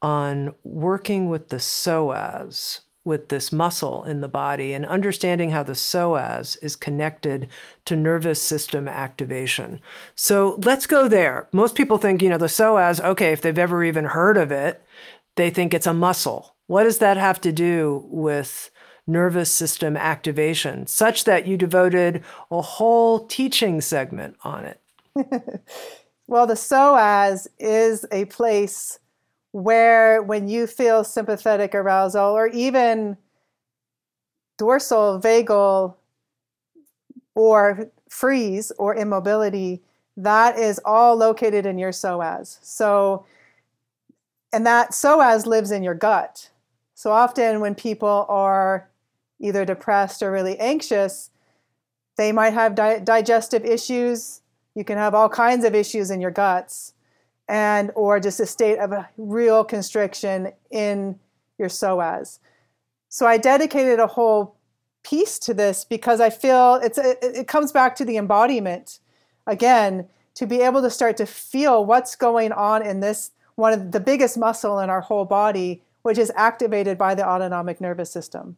[0.02, 5.74] on working with the psoas, with this muscle in the body, and understanding how the
[5.74, 7.48] psoas is connected
[7.86, 9.80] to nervous system activation.
[10.16, 11.48] So let's go there.
[11.52, 14.84] Most people think, you know, the psoas, okay, if they've ever even heard of it,
[15.36, 16.56] they think it's a muscle.
[16.68, 18.70] What does that have to do with?
[19.08, 24.80] nervous system activation, such that you devoted a whole teaching segment on it.
[26.28, 29.00] well, the psoas is a place
[29.52, 33.18] where, when you feel sympathetic arousal or even
[34.58, 35.96] dorsal, vagal,
[37.36, 39.82] or freeze or immobility,
[40.18, 42.60] that is all located in your psoas.
[42.62, 43.26] So,
[44.54, 46.50] and that psoas lives in your gut.
[46.94, 48.90] So often when people are
[49.40, 51.32] either depressed or really anxious,
[52.18, 54.42] they might have di- digestive issues.
[54.76, 56.94] You can have all kinds of issues in your guts,
[57.48, 61.20] and or just a state of a real constriction in
[61.58, 62.40] your psoas.
[63.10, 64.56] So I dedicated a whole
[65.04, 69.00] piece to this because I feel it's it, it comes back to the embodiment
[69.48, 73.92] again to be able to start to feel what's going on in this one of
[73.92, 78.56] the biggest muscle in our whole body, which is activated by the autonomic nervous system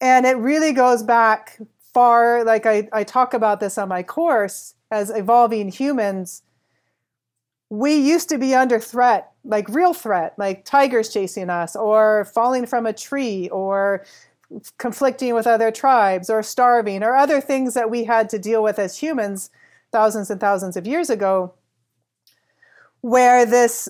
[0.00, 1.58] and it really goes back
[1.92, 6.42] far like I, I talk about this on my course as evolving humans
[7.68, 12.66] we used to be under threat like real threat like tigers chasing us or falling
[12.66, 14.04] from a tree or
[14.78, 18.78] conflicting with other tribes or starving or other things that we had to deal with
[18.78, 19.50] as humans
[19.90, 21.52] thousands and thousands of years ago
[23.00, 23.88] where this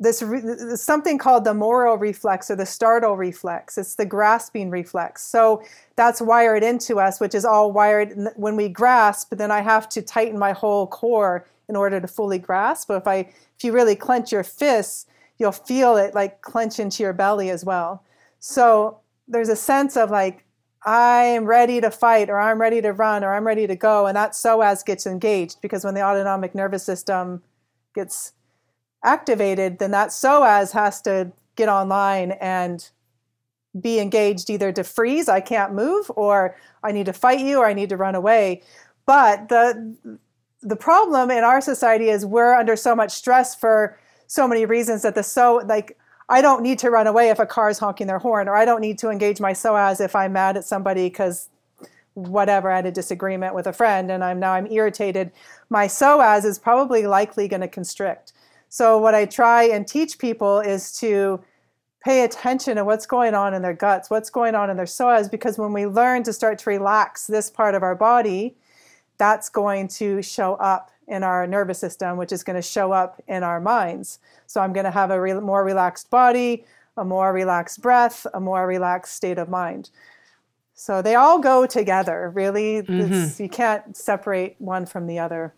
[0.00, 3.76] this re- something called the Moro reflex or the startle reflex.
[3.76, 5.22] It's the grasping reflex.
[5.22, 5.62] So
[5.94, 9.34] that's wired into us, which is all wired when we grasp.
[9.36, 12.88] Then I have to tighten my whole core in order to fully grasp.
[12.88, 15.06] But if I, if you really clench your fists,
[15.38, 18.04] you'll feel it like clench into your belly as well.
[18.40, 18.98] So
[19.28, 20.44] there's a sense of like
[20.84, 24.16] I'm ready to fight, or I'm ready to run, or I'm ready to go, and
[24.16, 27.42] that psoas gets engaged because when the autonomic nervous system
[27.94, 28.32] gets
[29.04, 32.90] activated, then that psoas has to get online and
[33.78, 37.66] be engaged either to freeze, I can't move, or I need to fight you, or
[37.66, 38.62] I need to run away.
[39.06, 40.18] But the
[40.62, 45.02] the problem in our society is we're under so much stress for so many reasons
[45.02, 45.96] that the so like
[46.28, 48.64] I don't need to run away if a car is honking their horn, or I
[48.64, 51.48] don't need to engage my psoas if I'm mad at somebody because
[52.14, 55.32] whatever I had a disagreement with a friend and I'm now I'm irritated.
[55.70, 58.32] My psoas is probably likely going to constrict.
[58.68, 61.40] So, what I try and teach people is to
[62.04, 65.30] pay attention to what's going on in their guts, what's going on in their psoas,
[65.30, 68.56] because when we learn to start to relax this part of our body,
[69.20, 73.22] that's going to show up in our nervous system, which is going to show up
[73.28, 74.18] in our minds.
[74.46, 76.64] So, I'm going to have a re- more relaxed body,
[76.96, 79.90] a more relaxed breath, a more relaxed state of mind.
[80.74, 82.82] So, they all go together, really.
[82.82, 83.42] Mm-hmm.
[83.42, 85.54] You can't separate one from the other.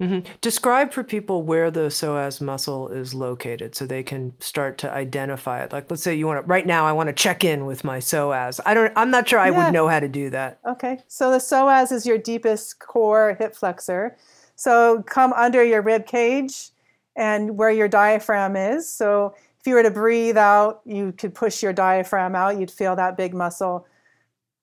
[0.00, 0.30] Mm-hmm.
[0.42, 5.62] Describe for people where the psoas muscle is located so they can start to identify
[5.62, 5.72] it.
[5.72, 7.98] Like, let's say you want to, right now, I want to check in with my
[7.98, 8.60] psoas.
[8.66, 9.64] I don't, I'm not sure I yeah.
[9.64, 10.58] would know how to do that.
[10.66, 10.98] Okay.
[11.08, 14.18] So the psoas is your deepest core hip flexor.
[14.54, 16.70] So come under your rib cage
[17.16, 18.86] and where your diaphragm is.
[18.86, 22.58] So if you were to breathe out, you could push your diaphragm out.
[22.58, 23.86] You'd feel that big muscle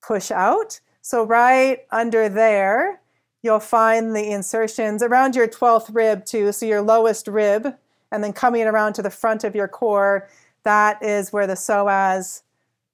[0.00, 0.78] push out.
[1.00, 3.00] So right under there,
[3.44, 7.76] you'll find the insertions around your 12th rib too, so your lowest rib,
[8.10, 10.28] and then coming around to the front of your core,
[10.62, 12.42] that is where the psoas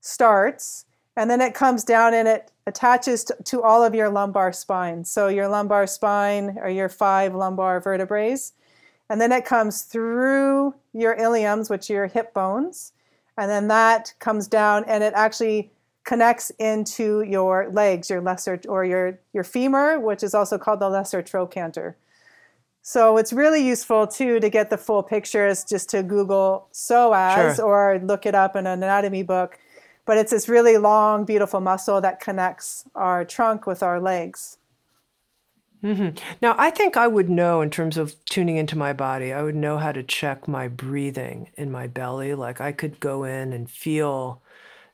[0.01, 0.87] starts.
[1.17, 5.05] And then it comes down and it attaches to, to all of your lumbar spine.
[5.05, 8.37] So your lumbar spine are your five lumbar vertebrae.
[9.09, 12.93] And then it comes through your iliums, which are your hip bones.
[13.37, 15.71] And then that comes down and it actually
[16.11, 20.89] connects into your legs, your lesser or your, your femur, which is also called the
[20.89, 21.97] lesser trochanter.
[22.83, 27.65] So it's really useful too to get the full pictures just to Google psoas sure.
[27.65, 29.61] or look it up in an anatomy book.
[30.05, 34.59] But it's this really long, beautiful muscle that connects our trunk with our legs.
[35.85, 36.19] Mm-hmm.
[36.43, 39.55] Now, I think I would know in terms of tuning into my body, I would
[39.55, 42.35] know how to check my breathing in my belly.
[42.35, 44.43] Like I could go in and feel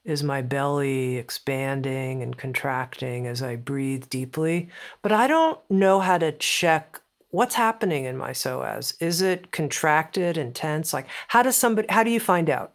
[0.07, 4.69] is my belly expanding and contracting as I breathe deeply?
[5.03, 7.01] But I don't know how to check
[7.31, 8.95] what's happening in my psoas.
[9.01, 10.95] Is it contracted and tense?
[10.95, 12.73] Like how does somebody how do you find out?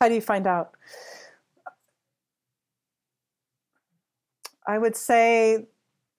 [0.00, 0.74] How do you find out?
[4.66, 5.66] I would say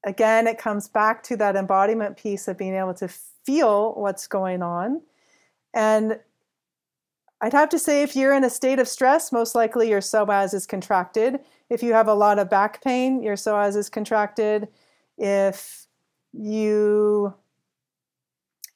[0.04, 4.64] again it comes back to that embodiment piece of being able to feel what's going
[4.64, 5.02] on
[5.74, 6.20] and
[7.42, 10.54] I'd have to say if you're in a state of stress, most likely your psoas
[10.54, 11.39] is contracted.
[11.70, 14.68] If you have a lot of back pain, your psoas is contracted.
[15.18, 15.88] If
[16.34, 17.34] you,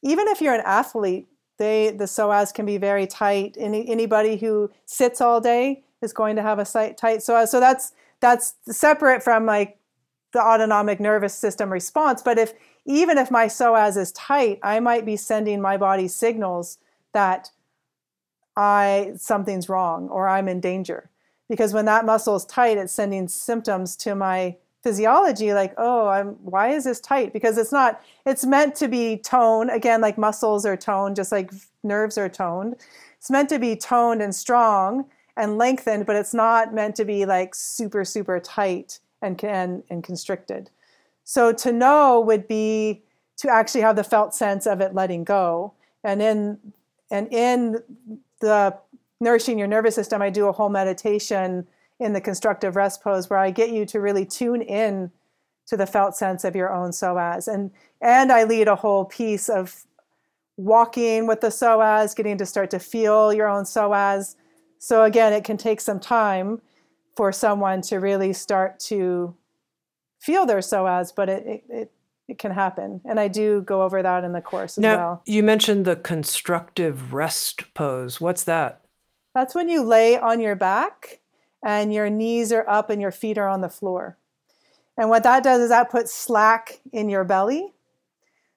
[0.01, 3.55] even if you're an athlete, they the psoas can be very tight.
[3.57, 7.47] Any anybody who sits all day is going to have a tight psoas.
[7.47, 9.77] So that's that's separate from like
[10.33, 12.21] the autonomic nervous system response.
[12.21, 12.53] But if
[12.85, 16.77] even if my psoas is tight, I might be sending my body signals
[17.13, 17.51] that
[18.55, 21.09] I something's wrong or I'm in danger.
[21.49, 26.29] Because when that muscle is tight, it's sending symptoms to my physiology like, oh, I'm
[26.43, 27.33] why is this tight?
[27.33, 29.71] Because it's not, it's meant to be toned.
[29.71, 31.51] Again, like muscles are toned, just like
[31.83, 32.75] nerves are toned.
[33.17, 35.05] It's meant to be toned and strong
[35.37, 40.03] and lengthened, but it's not meant to be like super, super tight and and, and
[40.03, 40.69] constricted.
[41.23, 43.01] So to know would be
[43.37, 45.73] to actually have the felt sense of it letting go.
[46.03, 46.59] And in
[47.11, 47.81] and in
[48.41, 48.77] the
[49.19, 51.67] nourishing your nervous system, I do a whole meditation
[51.99, 55.11] in the constructive rest pose where I get you to really tune in
[55.67, 57.47] to the felt sense of your own psoas.
[57.47, 57.71] And
[58.01, 59.85] and I lead a whole piece of
[60.57, 64.35] walking with the psoas, getting to start to feel your own psoas.
[64.77, 66.61] So again, it can take some time
[67.15, 69.35] for someone to really start to
[70.19, 71.91] feel their psoas, but it, it, it
[72.27, 73.01] it can happen.
[73.05, 75.21] And I do go over that in the course as now, well.
[75.25, 78.19] You mentioned the constructive rest pose.
[78.19, 78.81] What's that?
[79.33, 81.19] That's when you lay on your back
[81.63, 84.17] and your knees are up and your feet are on the floor.
[84.97, 87.73] And what that does is that puts slack in your belly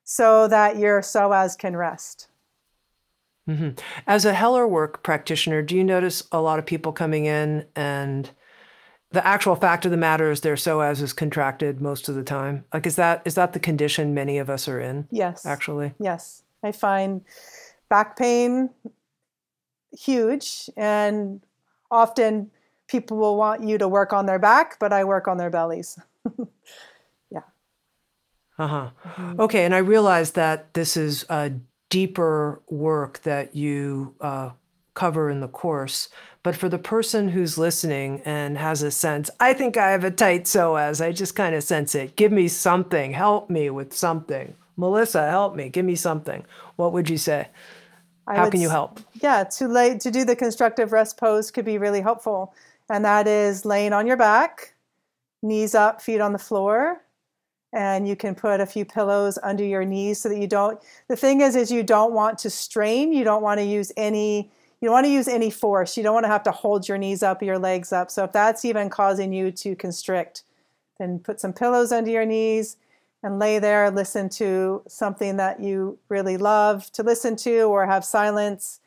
[0.05, 2.29] so that your psoas can rest.
[3.49, 3.71] Mm-hmm.
[4.07, 8.31] As a Hellerwork practitioner, do you notice a lot of people coming in and
[9.11, 12.65] the actual fact of the matter is their psoas is contracted most of the time.
[12.73, 15.47] Like is that is that the condition many of us are in yes.
[15.47, 15.95] actually?
[15.99, 16.43] Yes.
[16.63, 17.23] I find
[17.89, 18.71] back pain
[19.99, 21.41] huge and
[21.91, 22.51] often
[22.87, 25.99] people will want you to work on their back but i work on their bellies.
[27.31, 27.41] Yeah.
[28.59, 28.91] Uh-huh.
[29.07, 29.41] Mm-hmm.
[29.41, 31.53] okay and i realize that this is a
[31.89, 34.51] deeper work that you uh,
[34.99, 36.09] cover in the course
[36.43, 40.11] but for the person who's listening and has a sense, I think I have a
[40.11, 42.17] tight psoas, I just kind of sense it.
[42.17, 43.13] Give me something.
[43.13, 44.55] Help me with something.
[44.77, 45.69] Melissa, help me.
[45.69, 46.45] Give me something.
[46.77, 47.49] What would you say?
[48.27, 49.01] I How can you help?
[49.21, 52.55] Yeah, to lay to do the constructive rest pose could be really helpful.
[52.89, 54.75] And that is laying on your back,
[55.43, 57.03] knees up, feet on the floor,
[57.73, 61.17] and you can put a few pillows under your knees so that you don't the
[61.17, 64.87] thing is is you don't want to strain you don't want to use any you
[64.87, 65.97] don't want to use any force.
[65.97, 68.11] You don't want to have to hold your knees up, your legs up.
[68.11, 70.45] So if that's even causing you to constrict,
[70.99, 72.77] then put some pillows under your knees
[73.23, 78.05] and lay there, listen to something that you really love to listen to or have
[78.05, 78.81] silence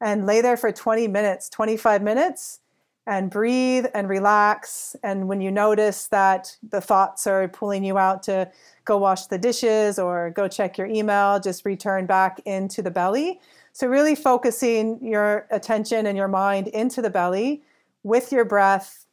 [0.00, 2.60] and lay there for 20 minutes, 25 minutes
[3.06, 4.96] and breathe and relax.
[5.02, 8.50] And when you notice that the thoughts are pulling you out to
[8.86, 13.40] go wash the dishes or go check your email, just return back into the belly.
[13.74, 17.62] So, really focusing your attention and your mind into the belly
[18.04, 19.04] with your breath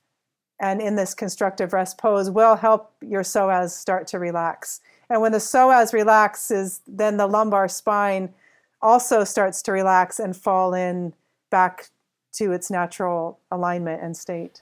[0.59, 4.79] and in this constructive rest pose will help your psoas start to relax.
[5.09, 8.33] And when the psoas relaxes, then the lumbar spine
[8.83, 11.13] also starts to relax and fall in
[11.49, 11.89] back
[12.33, 14.61] to its natural alignment and state.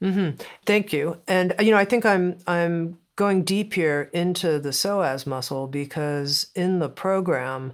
[0.00, 0.40] Mm-hmm.
[0.64, 1.18] Thank you.
[1.26, 6.48] And you know, I think I'm I'm going deep here into the psoas muscle because
[6.54, 7.72] in the program,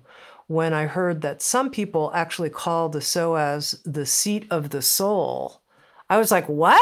[0.53, 5.63] when I heard that some people actually call the psoas the seat of the soul,
[6.11, 6.81] I was like, "What?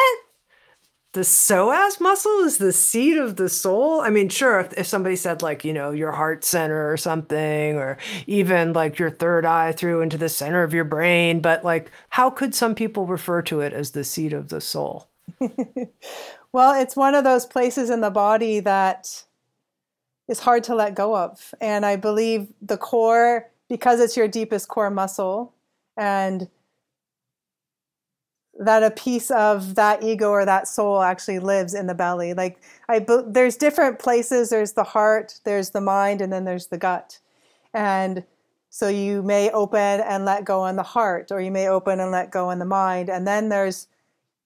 [1.13, 4.01] the psoas muscle is the seat of the soul.
[4.01, 7.77] I mean, sure, if, if, somebody said like, you know, your heart center or something,
[7.77, 7.99] or
[8.29, 12.31] even like your third eye through into the center of your brain, but like, how
[12.31, 15.09] could some people refer to it as the seat of the soul?
[16.53, 19.25] well, it's one of those places in the body that
[20.29, 21.53] is hard to let go of.
[21.61, 25.55] And I believe the core, because it's your deepest core muscle,
[25.97, 26.51] and
[28.59, 32.35] that a piece of that ego or that soul actually lives in the belly.
[32.35, 32.61] Like
[32.91, 34.51] i there's different places.
[34.51, 37.21] There's the heart there's the mind and then there's the gut.
[37.73, 38.25] And
[38.69, 42.11] so you may open and let go in the heart or you may open and
[42.11, 43.09] let go in the mind.
[43.09, 43.87] And then there's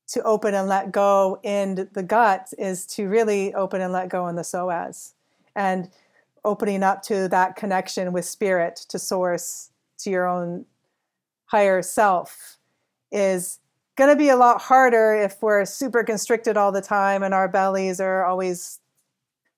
[0.09, 4.29] to open and let go in the gut is to really open and let go
[4.29, 5.14] in the psoas.
[5.57, 5.91] And
[6.45, 10.64] opening up to that connection with spirit to source to your own
[11.47, 12.59] higher self
[13.12, 13.61] is
[13.97, 17.49] going to be a lot harder if we're super constricted all the time and our
[17.49, 18.80] bellies are always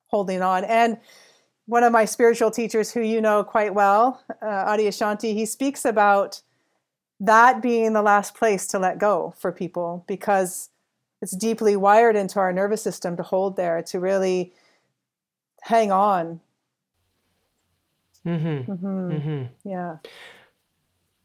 [0.08, 0.64] holding on.
[0.64, 0.98] And
[1.66, 6.40] one of my spiritual teachers, who you know quite well, uh, Adyashanti, he speaks about
[7.18, 10.70] that being the last place to let go for people because
[11.22, 14.52] it's deeply wired into our nervous system to hold there, to really
[15.62, 16.40] hang on.
[18.26, 18.70] Mm-hmm.
[18.72, 19.12] Mm-hmm.
[19.12, 19.68] Mm-hmm.
[19.68, 19.96] Yeah.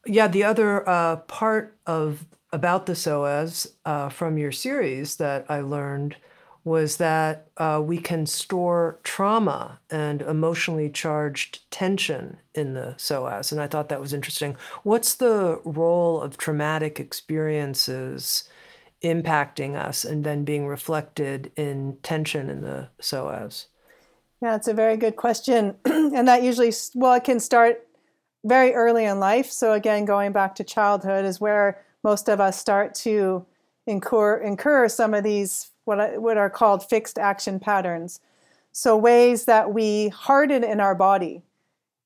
[0.06, 5.62] Yeah, the other uh, part of about the psoas uh, from your series that I
[5.62, 6.16] learned
[6.64, 13.52] was that uh, we can store trauma and emotionally charged tension in the psoas.
[13.52, 14.56] And I thought that was interesting.
[14.84, 18.48] What's the role of traumatic experiences
[19.04, 23.68] impacting us and then being reflected in tension in the psoas?
[24.42, 25.76] Yeah, it's a very good question.
[25.86, 27.88] and that usually, well, it can start
[28.44, 29.52] very early in life.
[29.52, 33.46] So, again, going back to childhood is where most of us start to
[33.86, 38.20] incur, incur some of these what, what are called fixed action patterns.
[38.72, 41.44] So, ways that we harden in our body.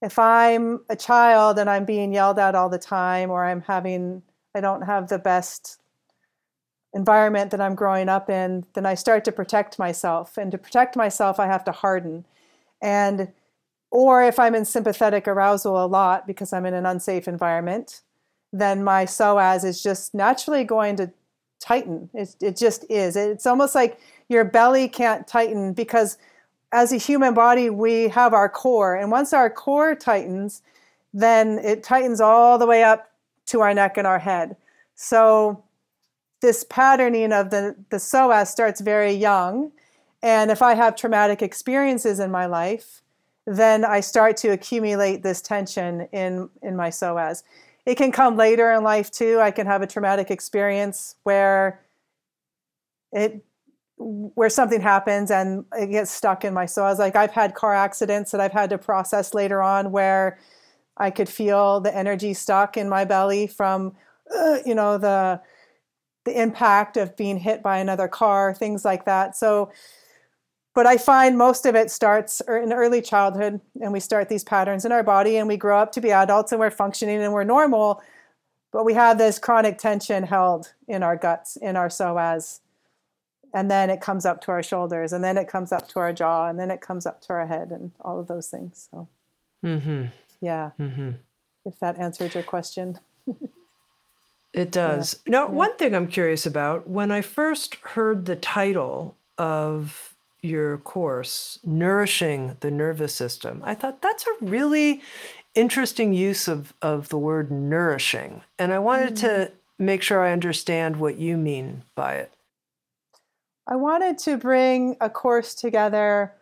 [0.01, 4.21] If I'm a child and I'm being yelled at all the time, or I'm having,
[4.53, 5.79] I don't have the best
[6.95, 10.37] environment that I'm growing up in, then I start to protect myself.
[10.37, 12.25] And to protect myself, I have to harden.
[12.81, 13.31] And
[13.91, 18.01] or if I'm in sympathetic arousal a lot because I'm in an unsafe environment,
[18.51, 21.11] then my psoas is just naturally going to
[21.59, 22.09] tighten.
[22.13, 23.15] It, it just is.
[23.15, 26.17] It's almost like your belly can't tighten because
[26.71, 28.95] as a human body, we have our core.
[28.95, 30.61] And once our core tightens,
[31.13, 33.11] then it tightens all the way up
[33.47, 34.55] to our neck and our head.
[34.95, 35.63] So
[36.45, 39.71] this patterning of the, the psoas starts very young.
[40.21, 43.01] And if I have traumatic experiences in my life,
[43.47, 47.41] then I start to accumulate this tension in, in my psoas.
[47.87, 49.39] It can come later in life too.
[49.39, 51.81] I can have a traumatic experience where
[53.11, 53.43] it
[53.97, 56.99] where something happens and it gets stuck in my psoas.
[56.99, 60.37] Like I've had car accidents that I've had to process later on where
[60.97, 63.95] I could feel the energy stuck in my belly from
[64.35, 65.41] uh, you know the
[66.25, 69.35] the impact of being hit by another car, things like that.
[69.35, 69.71] So
[70.75, 74.83] but I find most of it starts in early childhood, and we start these patterns
[74.83, 77.45] in our body, and we grow up to be adults, and we're functioning and we're
[77.45, 78.03] normal.
[78.73, 82.59] But we have this chronic tension held in our guts, in our psoas.
[83.53, 86.11] And then it comes up to our shoulders, and then it comes up to our
[86.11, 88.89] jaw, and then it comes up to our head, and all of those things.
[88.91, 89.07] So,
[89.63, 90.07] mm-hmm.
[90.41, 90.71] yeah.
[90.77, 91.11] Mm-hmm.
[91.63, 92.99] If that answered your question.
[94.55, 95.19] it does.
[95.25, 95.31] Yeah.
[95.31, 95.51] Now, yeah.
[95.53, 102.57] one thing I'm curious about when I first heard the title of your course, Nourishing
[102.61, 105.01] the Nervous System, I thought that's a really
[105.55, 108.41] interesting use of, of the word nourishing.
[108.57, 109.27] And I wanted mm-hmm.
[109.27, 112.31] to make sure I understand what you mean by it.
[113.67, 116.33] I wanted to bring a course together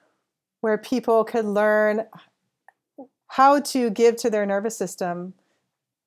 [0.62, 2.06] where people could learn
[3.28, 5.34] how to give to their nervous system,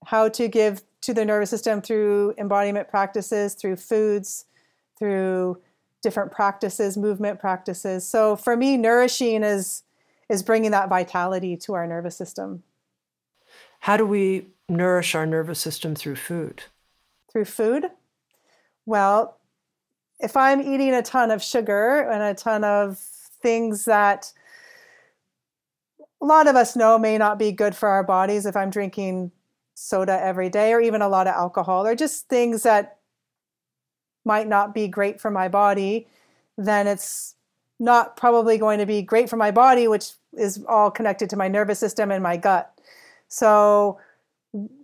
[0.05, 4.47] how to give to the nervous system through embodiment practices, through foods,
[4.99, 5.57] through
[6.03, 8.07] different practices, movement practices.
[8.07, 9.85] So for me, nourishing is
[10.29, 12.65] is bringing that vitality to our nervous system.
[13.79, 16.65] How do we nourish our nervous system through food?
[17.31, 17.85] Through food?
[18.85, 19.39] Well,
[20.19, 24.33] if I'm eating a ton of sugar and a ton of things that
[26.21, 29.31] a lot of us know may not be good for our bodies, if I'm drinking
[29.77, 32.97] soda every day or even a lot of alcohol or just things that
[34.25, 36.09] might not be great for my body,
[36.57, 37.35] then it's
[37.79, 41.47] not probably going to be great for my body, which is all connected to my
[41.47, 42.73] nervous system and my gut.
[43.29, 44.01] So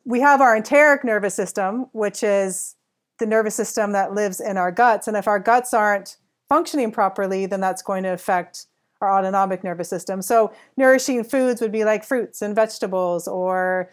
[0.05, 2.77] we have our enteric nervous system, which is
[3.19, 5.09] the nervous system that lives in our guts.
[5.09, 6.19] And if our guts aren't
[6.49, 8.67] functioning properly, then that's going to affect
[9.01, 10.21] our autonomic nervous system.
[10.21, 13.91] So nourishing foods would be like fruits and vegetables or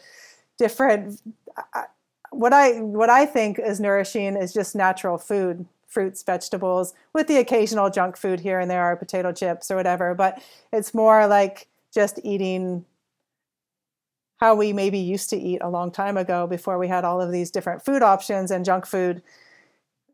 [0.59, 1.21] different
[2.31, 7.37] what I what I think is nourishing is just natural food fruits, vegetables, with the
[7.37, 10.13] occasional junk food here and there, or potato chips or whatever.
[10.13, 10.41] But
[10.71, 12.85] it's more like just eating
[14.37, 17.31] how we maybe used to eat a long time ago before we had all of
[17.31, 19.23] these different food options and junk food.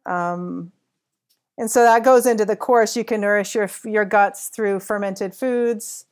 [0.05, 0.71] Um,
[1.57, 2.95] and so that goes into the course.
[2.95, 6.05] You can nourish your your guts through fermented foods,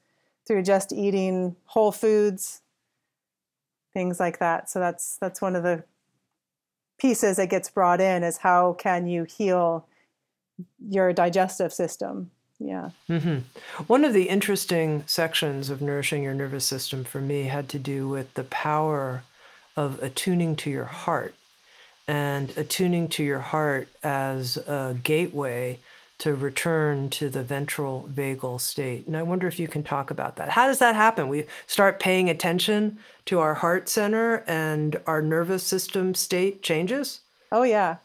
[0.45, 2.62] through just eating whole foods,
[3.93, 4.69] things like that.
[4.69, 5.83] So that's that's one of the
[6.99, 9.87] pieces that gets brought in is how can you heal
[10.79, 13.39] your digestive system yeah mm-hmm.
[13.87, 18.07] one of the interesting sections of nourishing your nervous system for me had to do
[18.07, 19.23] with the power
[19.75, 21.33] of attuning to your heart
[22.07, 25.79] and attuning to your heart as a gateway
[26.23, 29.05] to return to the ventral vagal state.
[29.07, 30.47] And I wonder if you can talk about that.
[30.47, 31.27] How does that happen?
[31.27, 37.19] We start paying attention to our heart center and our nervous system state changes?
[37.51, 37.97] Oh, yeah,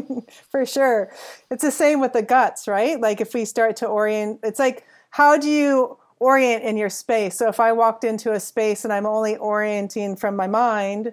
[0.52, 1.10] for sure.
[1.50, 3.00] It's the same with the guts, right?
[3.00, 7.36] Like if we start to orient, it's like, how do you orient in your space?
[7.36, 11.12] So if I walked into a space and I'm only orienting from my mind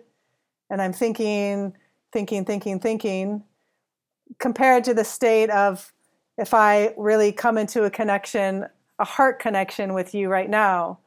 [0.70, 1.76] and I'm thinking,
[2.14, 3.45] thinking, thinking, thinking,
[4.38, 5.91] compared to the state of
[6.41, 8.65] if I really come into a connection,
[8.97, 10.97] a heart connection with you right now,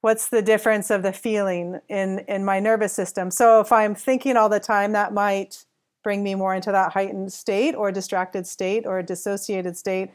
[0.00, 3.30] what's the difference of the feeling in in my nervous system?
[3.30, 5.66] So if I'm thinking all the time, that might
[6.02, 10.10] bring me more into that heightened state or distracted state or dissociated state.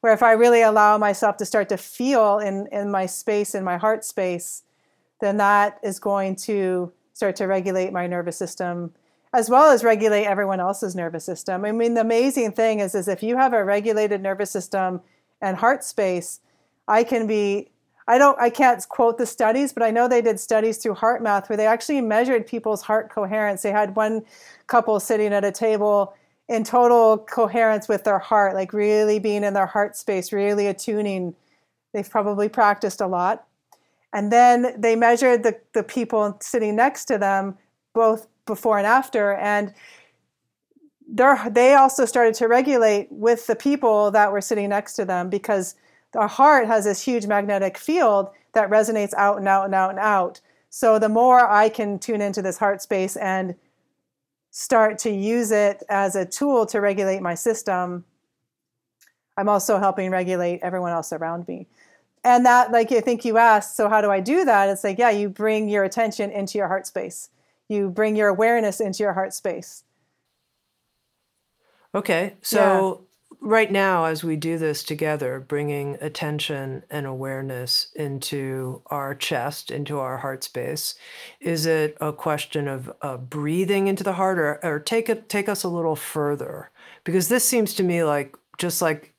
[0.00, 3.62] Where if I really allow myself to start to feel in, in my space, in
[3.62, 4.62] my heart space,
[5.20, 8.92] then that is going to start to regulate my nervous system
[9.32, 11.64] as well as regulate everyone else's nervous system.
[11.64, 15.00] I mean, the amazing thing is, is if you have a regulated nervous system
[15.40, 16.40] and heart space,
[16.88, 17.70] I can be.
[18.08, 18.38] I don't.
[18.40, 21.66] I can't quote the studies, but I know they did studies through HeartMath where they
[21.66, 23.62] actually measured people's heart coherence.
[23.62, 24.22] They had one
[24.66, 26.14] couple sitting at a table
[26.48, 31.36] in total coherence with their heart, like really being in their heart space, really attuning.
[31.92, 33.46] They've probably practiced a lot.
[34.12, 37.56] And then they measured the, the people sitting next to them,
[37.94, 39.72] both before and after and
[41.50, 45.74] they also started to regulate with the people that were sitting next to them because
[46.14, 49.98] our heart has this huge magnetic field that resonates out and out and out and
[49.98, 50.40] out.
[50.68, 53.54] So the more I can tune into this heart space and
[54.50, 58.04] start to use it as a tool to regulate my system,
[59.36, 61.66] I'm also helping regulate everyone else around me.
[62.22, 64.68] And that, like I think you asked, so how do I do that?
[64.68, 67.30] It's like, yeah, you bring your attention into your heart space
[67.70, 69.84] you bring your awareness into your heart space.
[71.94, 72.34] Okay.
[72.42, 73.36] So, yeah.
[73.40, 80.00] right now, as we do this together, bringing attention and awareness into our chest, into
[80.00, 80.96] our heart space,
[81.40, 85.48] is it a question of uh, breathing into the heart or, or take, it, take
[85.48, 86.70] us a little further?
[87.04, 89.14] Because this seems to me like just like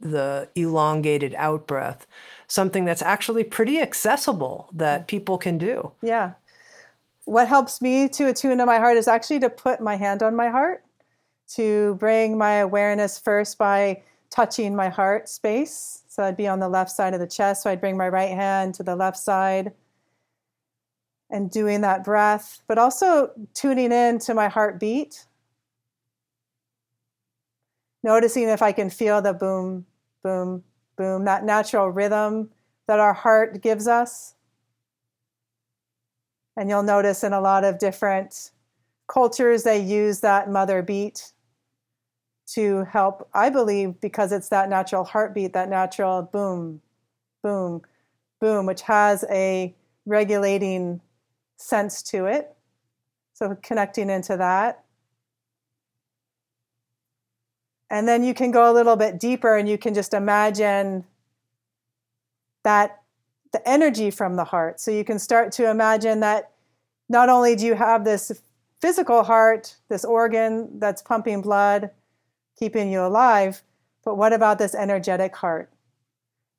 [0.00, 2.06] the elongated out breath,
[2.46, 5.92] something that's actually pretty accessible that people can do.
[6.02, 6.34] Yeah
[7.24, 10.36] what helps me to attune to my heart is actually to put my hand on
[10.36, 10.84] my heart,
[11.54, 16.02] to bring my awareness first by touching my heart space.
[16.08, 17.62] So I'd be on the left side of the chest.
[17.62, 19.72] So I'd bring my right hand to the left side
[21.30, 25.26] and doing that breath, but also tuning in to my heartbeat.
[28.02, 29.86] Noticing if I can feel the boom,
[30.22, 30.62] boom,
[30.96, 32.50] boom, that natural rhythm
[32.86, 34.34] that our heart gives us.
[36.56, 38.50] And you'll notice in a lot of different
[39.08, 41.32] cultures, they use that mother beat
[42.46, 46.80] to help, I believe, because it's that natural heartbeat, that natural boom,
[47.42, 47.82] boom,
[48.40, 49.74] boom, which has a
[50.06, 51.00] regulating
[51.56, 52.54] sense to it.
[53.32, 54.84] So connecting into that.
[57.90, 61.04] And then you can go a little bit deeper and you can just imagine
[62.64, 63.03] that
[63.54, 64.80] the energy from the heart.
[64.80, 66.50] So you can start to imagine that
[67.08, 68.42] not only do you have this
[68.80, 71.90] physical heart, this organ that's pumping blood,
[72.58, 73.62] keeping you alive,
[74.04, 75.70] but what about this energetic heart?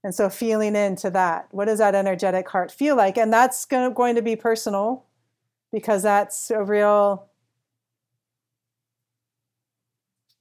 [0.05, 1.47] And so feeling into that.
[1.51, 3.17] What does that energetic heart feel like?
[3.17, 5.03] And that's going to be personal
[5.73, 7.27] because that's a real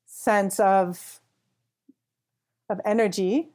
[0.07, 1.21] sense of,
[2.69, 3.54] of energy.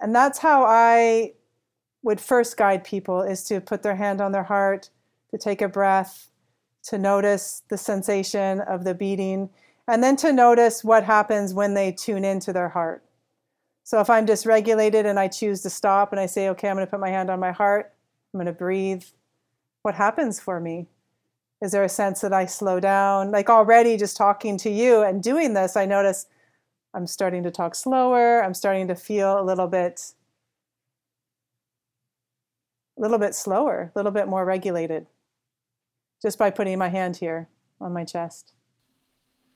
[0.00, 1.32] And that's how I
[2.02, 4.90] would first guide people is to put their hand on their heart,
[5.30, 6.30] to take a breath,
[6.84, 9.50] to notice the sensation of the beating,
[9.86, 13.02] and then to notice what happens when they tune into their heart.
[13.84, 16.86] So if I'm dysregulated and I choose to stop and I say, okay, I'm going
[16.86, 17.92] to put my hand on my heart,
[18.32, 19.04] I'm going to breathe,
[19.82, 20.86] what happens for me?
[21.62, 23.30] Is there a sense that I slow down?
[23.30, 26.26] Like already just talking to you and doing this, I notice
[26.98, 28.42] I'm starting to talk slower.
[28.42, 30.14] I'm starting to feel a little bit
[32.96, 35.06] a little bit slower, a little bit more regulated
[36.20, 37.48] just by putting my hand here
[37.80, 38.52] on my chest.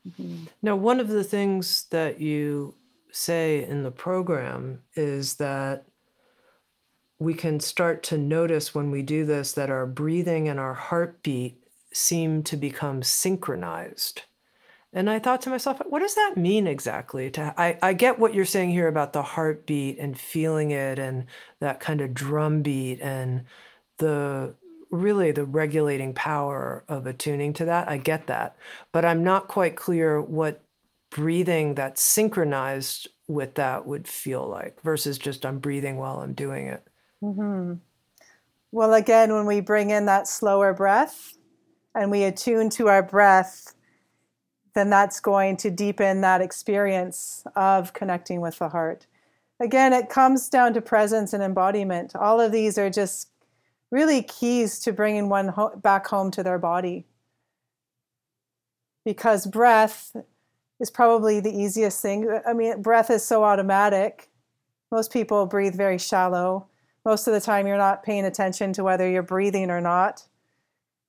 [0.09, 0.45] Mm-hmm.
[0.62, 2.76] Now, one of the things that you
[3.11, 5.86] say in the program is that
[7.18, 11.61] we can start to notice when we do this that our breathing and our heartbeat
[11.93, 14.22] seem to become synchronized.
[14.93, 17.30] And I thought to myself, what does that mean exactly?
[17.30, 21.26] To, I, I get what you're saying here about the heartbeat and feeling it and
[21.61, 23.45] that kind of drum beat and
[23.97, 24.55] the
[24.90, 27.88] really the regulating power of attuning to that.
[27.88, 28.57] I get that.
[28.93, 30.62] But I'm not quite clear what
[31.11, 36.66] breathing that's synchronized with that would feel like versus just I'm breathing while I'm doing
[36.66, 36.86] it.
[37.22, 37.74] Mm-hmm.
[38.72, 41.34] Well, again, when we bring in that slower breath
[41.95, 43.74] and we attune to our breath,
[44.75, 49.07] then that's going to deepen that experience of connecting with the heart.
[49.61, 52.16] Again, it comes down to presence and embodiment.
[52.16, 53.29] All of these are just
[53.91, 57.07] really keys to bringing one ho- back home to their body.
[59.05, 60.16] Because breath
[60.81, 62.29] is probably the easiest thing.
[62.47, 64.31] I mean, breath is so automatic.
[64.91, 66.66] Most people breathe very shallow.
[67.05, 70.27] Most of the time, you're not paying attention to whether you're breathing or not.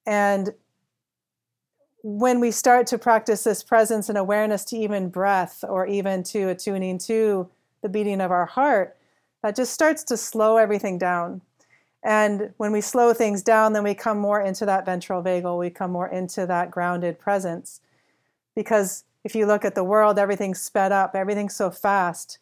[0.06, 0.54] And
[2.04, 6.50] when we start to practice this presence and awareness to even breath or even to
[6.50, 7.50] attuning to
[7.82, 8.98] the beating of our heart,
[9.42, 11.42] that just starts to slow everything down.
[12.04, 15.70] And when we slow things down, then we come more into that ventral vagal, we
[15.70, 17.80] come more into that grounded presence.
[18.54, 22.40] Because if you look at the world, everything's sped up, everything's so fast.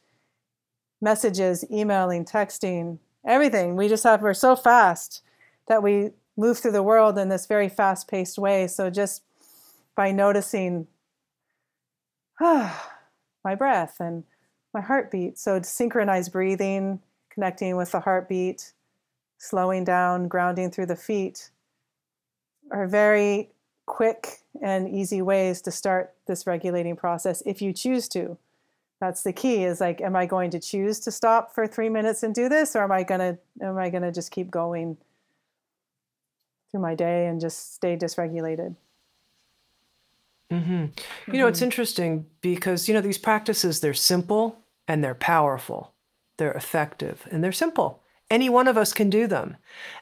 [0.99, 3.75] Messages, emailing, texting, everything.
[3.75, 5.21] We just have, we're so fast
[5.67, 8.65] that we move through the world in this very fast paced way.
[8.65, 9.21] So just
[9.95, 10.87] by noticing
[12.41, 12.91] ah,
[13.43, 14.23] my breath and
[14.73, 15.37] my heartbeat.
[15.37, 18.73] So synchronized breathing, connecting with the heartbeat,
[19.37, 21.49] slowing down, grounding through the feet
[22.71, 23.49] are very
[23.85, 28.37] quick and easy ways to start this regulating process if you choose to.
[28.99, 32.23] That's the key is like am I going to choose to stop for 3 minutes
[32.23, 34.97] and do this or am I going to am I going to just keep going
[36.69, 38.75] through my day and just stay dysregulated?
[40.51, 40.71] Mm-hmm.
[40.71, 41.37] You mm-hmm.
[41.37, 41.65] know, it's mm-hmm.
[41.65, 45.93] interesting because, you know, these practices, they're simple and they're powerful.
[46.37, 48.03] They're effective and they're simple.
[48.29, 49.57] Any one of us can do them.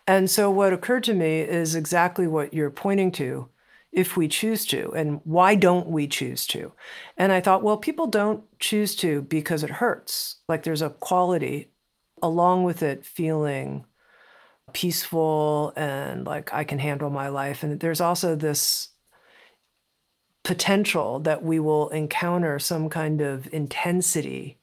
[0.06, 3.50] And so, what occurred to me is exactly what you're pointing to
[3.91, 4.93] if we choose to.
[4.93, 6.72] And why don't we choose to?
[7.18, 10.38] And I thought, well, people don't choose to because it hurts.
[10.47, 11.72] Like there's a quality
[12.22, 13.86] along with it feeling
[14.74, 17.64] peaceful and like I can handle my life.
[17.64, 18.89] And there's also this
[20.50, 24.58] potential that we will encounter some kind of intensity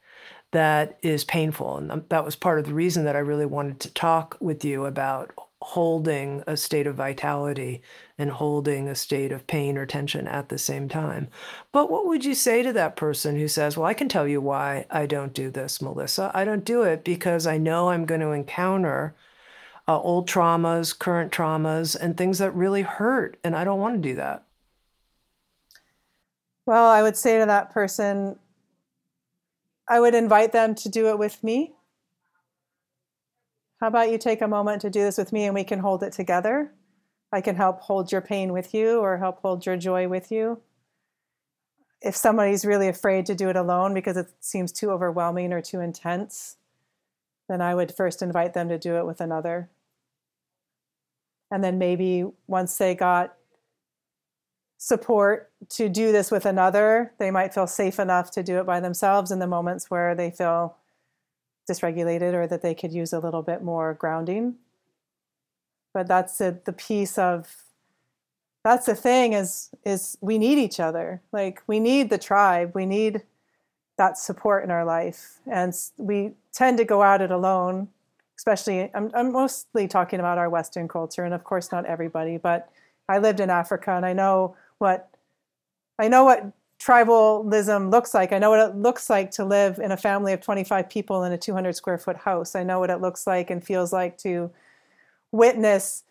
[0.51, 1.77] that is painful.
[1.77, 4.85] And that was part of the reason that I really wanted to talk with you
[4.85, 5.33] about
[5.63, 7.83] holding a state of vitality
[8.19, 11.29] and holding a state of pain or tension at the same time.
[11.71, 14.41] But what would you say to that person who says, Well, I can tell you
[14.41, 16.33] why I don't do this, Melissa?
[16.35, 19.15] I don't do it because I know I'm going to encounter
[19.87, 23.39] uh, old traumas, current traumas, and things that really hurt.
[23.45, 24.46] And I don't want to do that.
[26.67, 28.39] Well, I would say to that person,
[29.89, 31.75] I would invite them to do it with me.
[33.81, 36.03] How about you take a moment to do this with me and we can hold
[36.03, 36.73] it together?
[37.31, 40.61] I can help hold your pain with you or help hold your joy with you.
[42.03, 45.81] If somebody's really afraid to do it alone because it seems too overwhelming or too
[45.81, 46.57] intense,
[47.49, 49.71] then I would first invite them to do it with another.
[51.51, 53.37] And then maybe once they got
[54.79, 58.81] support to do this with another, they might feel safe enough to do it by
[58.81, 60.77] themselves in the moments where they feel
[61.69, 64.57] dysregulated or that they could use a little bit more grounding.
[65.93, 67.63] But that's the, the piece of
[68.63, 71.23] that's the thing is is we need each other.
[71.33, 72.73] Like we need the tribe.
[72.75, 73.23] We need
[73.97, 75.39] that support in our life.
[75.47, 77.89] And we tend to go at it alone,
[78.37, 82.69] especially I'm, I'm mostly talking about our Western culture, and of course not everybody, but
[83.09, 85.11] I lived in Africa and I know what
[85.99, 88.33] I know what tribalism looks like.
[88.33, 91.33] I know what it looks like to live in a family of 25 people in
[91.33, 92.55] a 200 square foot house.
[92.55, 94.51] I know what it looks like and feels like to
[95.33, 96.05] witness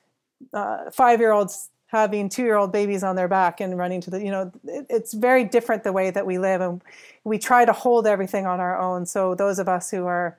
[0.54, 4.10] uh, five year olds having two year old babies on their back and running to
[4.10, 6.62] the, you know, it, it's very different the way that we live.
[6.62, 6.82] And
[7.24, 9.06] we try to hold everything on our own.
[9.06, 10.38] So those of us who are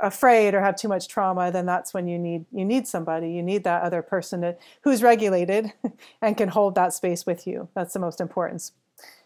[0.00, 3.42] afraid or have too much trauma then that's when you need you need somebody you
[3.42, 5.72] need that other person to, who's regulated
[6.22, 8.70] and can hold that space with you that's the most important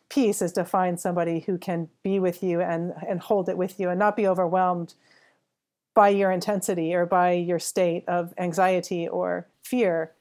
[0.09, 3.81] piece is to find somebody who can be with you and and hold it with
[3.81, 4.95] you and not be overwhelmed
[5.95, 10.13] by your intensity or by your state of anxiety or fear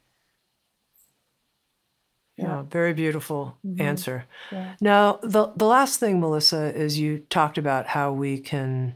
[2.39, 3.81] yeah, very beautiful mm-hmm.
[3.81, 4.25] answer.
[4.51, 4.75] Yeah.
[4.79, 8.95] Now, the the last thing, Melissa, is you talked about how we can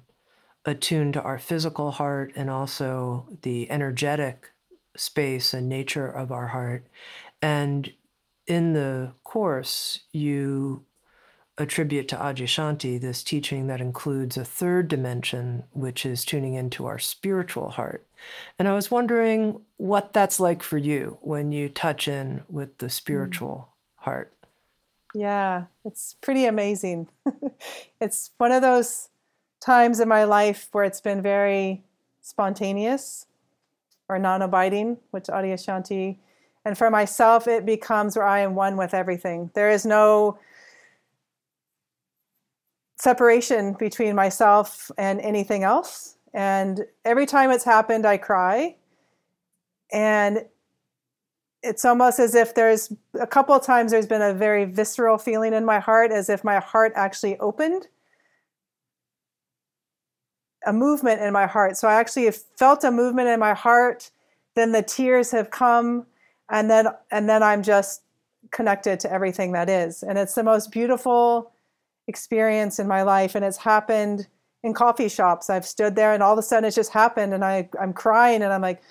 [0.65, 4.51] attuned to our physical heart and also the energetic
[4.95, 6.85] space and nature of our heart.
[7.41, 7.91] And
[8.47, 10.85] in the course, you
[11.57, 16.97] attribute to Adyashanti this teaching that includes a third dimension, which is tuning into our
[16.97, 18.05] spiritual heart.
[18.57, 22.89] And I was wondering what that's like for you when you touch in with the
[22.89, 24.03] spiritual mm.
[24.03, 24.33] heart.
[25.13, 27.07] Yeah, it's pretty amazing.
[28.01, 29.09] it's one of those
[29.63, 31.83] times in my life where it's been very
[32.21, 33.27] spontaneous
[34.09, 36.17] or non-abiding, which Adyashanti,
[36.65, 39.51] and for myself, it becomes where I am one with everything.
[39.53, 40.37] There is no
[42.97, 46.15] separation between myself and anything else.
[46.33, 48.75] And every time it's happened, I cry.
[49.91, 50.45] And
[51.61, 55.53] it's almost as if there's a couple of times there's been a very visceral feeling
[55.53, 57.87] in my heart, as if my heart actually opened
[60.65, 61.77] a movement in my heart.
[61.77, 64.11] So I actually felt a movement in my heart.
[64.55, 66.05] Then the tears have come,
[66.49, 68.01] and then and then I'm just
[68.51, 70.03] connected to everything that is.
[70.03, 71.51] And it's the most beautiful
[72.07, 73.35] experience in my life.
[73.35, 74.27] And it's happened
[74.63, 75.49] in coffee shops.
[75.49, 78.41] I've stood there, and all of a sudden it's just happened, and I I'm crying,
[78.43, 78.81] and I'm like.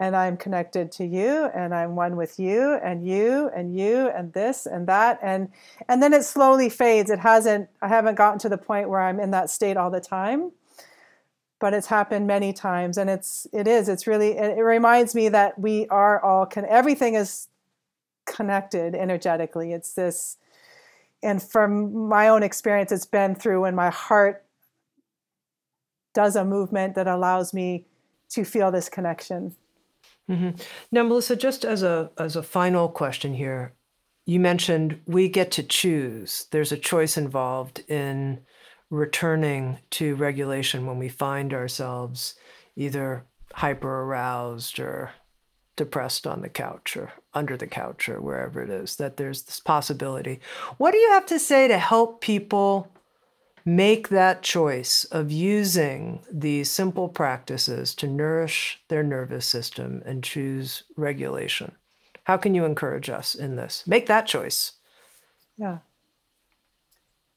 [0.00, 4.32] And I'm connected to you, and I'm one with you, and you, and you, and
[4.32, 5.48] this, and that, and
[5.88, 7.10] and then it slowly fades.
[7.10, 7.68] It hasn't.
[7.82, 10.52] I haven't gotten to the point where I'm in that state all the time,
[11.60, 15.58] but it's happened many times and it's it is it's really it, reminds me that
[15.58, 17.48] we are all can everything is
[18.26, 19.72] connected energetically.
[19.72, 20.36] It's this
[21.22, 24.44] and from my own experience it's been through when my heart
[26.14, 27.86] does a movement that allows me
[28.30, 29.54] to feel this connection.
[30.28, 30.60] Mm-hmm.
[30.92, 33.72] now melissa just as a as a final question here
[34.28, 36.48] you mentioned we get to choose.
[36.50, 38.40] There's a choice involved in
[38.90, 42.34] returning to regulation when we find ourselves
[42.76, 43.24] either
[43.54, 45.12] hyper aroused or
[45.76, 49.60] depressed on the couch or under the couch or wherever it is, that there's this
[49.60, 50.40] possibility.
[50.76, 52.90] What do you have to say to help people
[53.64, 60.84] make that choice of using these simple practices to nourish their nervous system and choose
[60.96, 61.72] regulation?
[62.24, 63.84] How can you encourage us in this?
[63.86, 64.72] Make that choice.
[65.56, 65.78] Yeah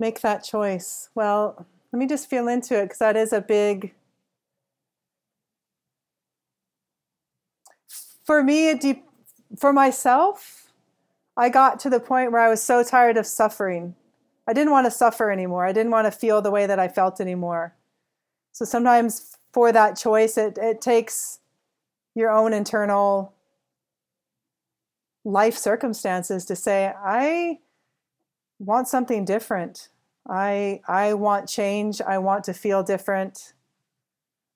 [0.02, 1.10] make that choice?
[1.16, 3.94] Well, let me just feel into it because that is a big.
[8.26, 9.06] For me, deep,
[9.58, 10.72] for myself,
[11.38, 13.96] I got to the point where I was so tired of suffering.
[14.48, 15.66] I didn't want to suffer anymore.
[15.66, 17.76] I didn't want to feel the way that I felt anymore.
[18.52, 21.40] So sometimes for that choice, it, it takes
[22.16, 23.34] your own internal
[25.24, 27.60] life circumstances to say, I
[28.66, 29.90] want something different.
[30.30, 32.02] I I want change.
[32.02, 33.54] I want to feel different.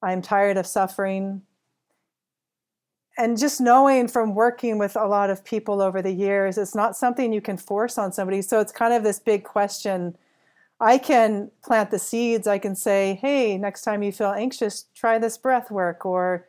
[0.01, 1.41] I'm tired of suffering.
[3.17, 6.97] And just knowing from working with a lot of people over the years, it's not
[6.97, 8.41] something you can force on somebody.
[8.41, 10.17] So it's kind of this big question.
[10.81, 12.45] I can plant the seeds.
[12.45, 16.45] I can say, hey, next time you feel anxious, try this breath work or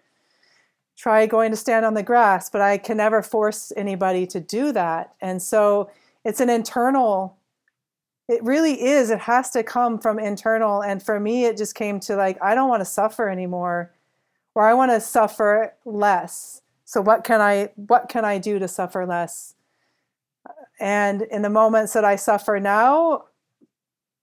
[0.97, 2.51] try going to stand on the grass.
[2.51, 5.15] But I can never force anybody to do that.
[5.21, 5.89] And so
[6.25, 7.36] it's an internal
[8.29, 12.01] it really is it has to come from internal and for me it just came
[12.01, 13.93] to like i don't want to suffer anymore
[14.57, 16.63] or I want to suffer less.
[16.87, 19.55] So what can I what can I do to suffer less?
[20.81, 23.27] And in the moments that I suffer now,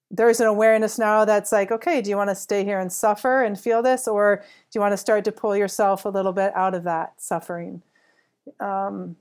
[0.10, 3.44] there's an awareness now that's like, okay, do you want to stay here and suffer
[3.44, 6.52] and feel this, or do you want to start to pull yourself a little bit
[6.56, 7.84] out of that suffering?
[8.60, 9.16] Um,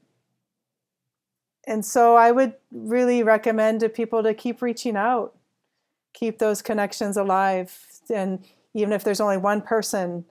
[1.66, 5.34] and so I would really recommend to people to keep reaching out,
[6.12, 8.44] keep those connections alive, and
[8.74, 10.24] even if there's only one person,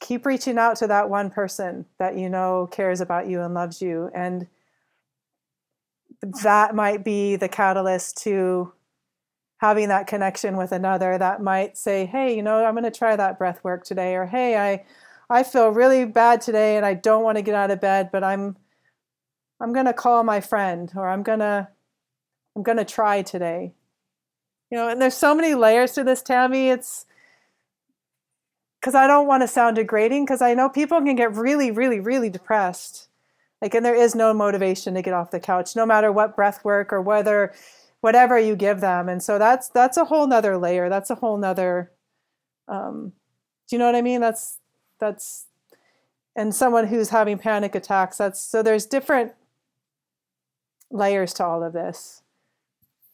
[0.00, 3.80] keep reaching out to that one person that you know cares about you and loves
[3.80, 4.46] you, and
[6.42, 8.72] that might be the catalyst to
[9.58, 13.16] having that connection with another that might say, "Hey, you know, I'm going to try
[13.16, 14.84] that breath work today," or "Hey, I
[15.30, 18.22] I feel really bad today and I don't want to get out of bed, but
[18.24, 18.56] I'm
[19.60, 21.68] I'm going to call my friend or I'm going to
[22.56, 23.74] I'm going to try today."
[24.70, 26.72] You know, and there's so many layers to this, Tami.
[26.72, 27.06] It's
[28.80, 32.00] because I don't want to sound degrading because I know people can get really, really,
[32.00, 33.08] really depressed.
[33.62, 36.64] Like, and there is no motivation to get off the couch, no matter what breath
[36.64, 37.52] work or whether
[38.04, 41.38] whatever you give them and so that's that's a whole nother layer that's a whole
[41.38, 41.90] nother
[42.68, 43.14] um,
[43.66, 44.58] do you know what i mean that's
[45.00, 45.46] that's
[46.36, 49.32] and someone who's having panic attacks that's so there's different
[50.94, 52.22] layers to all of this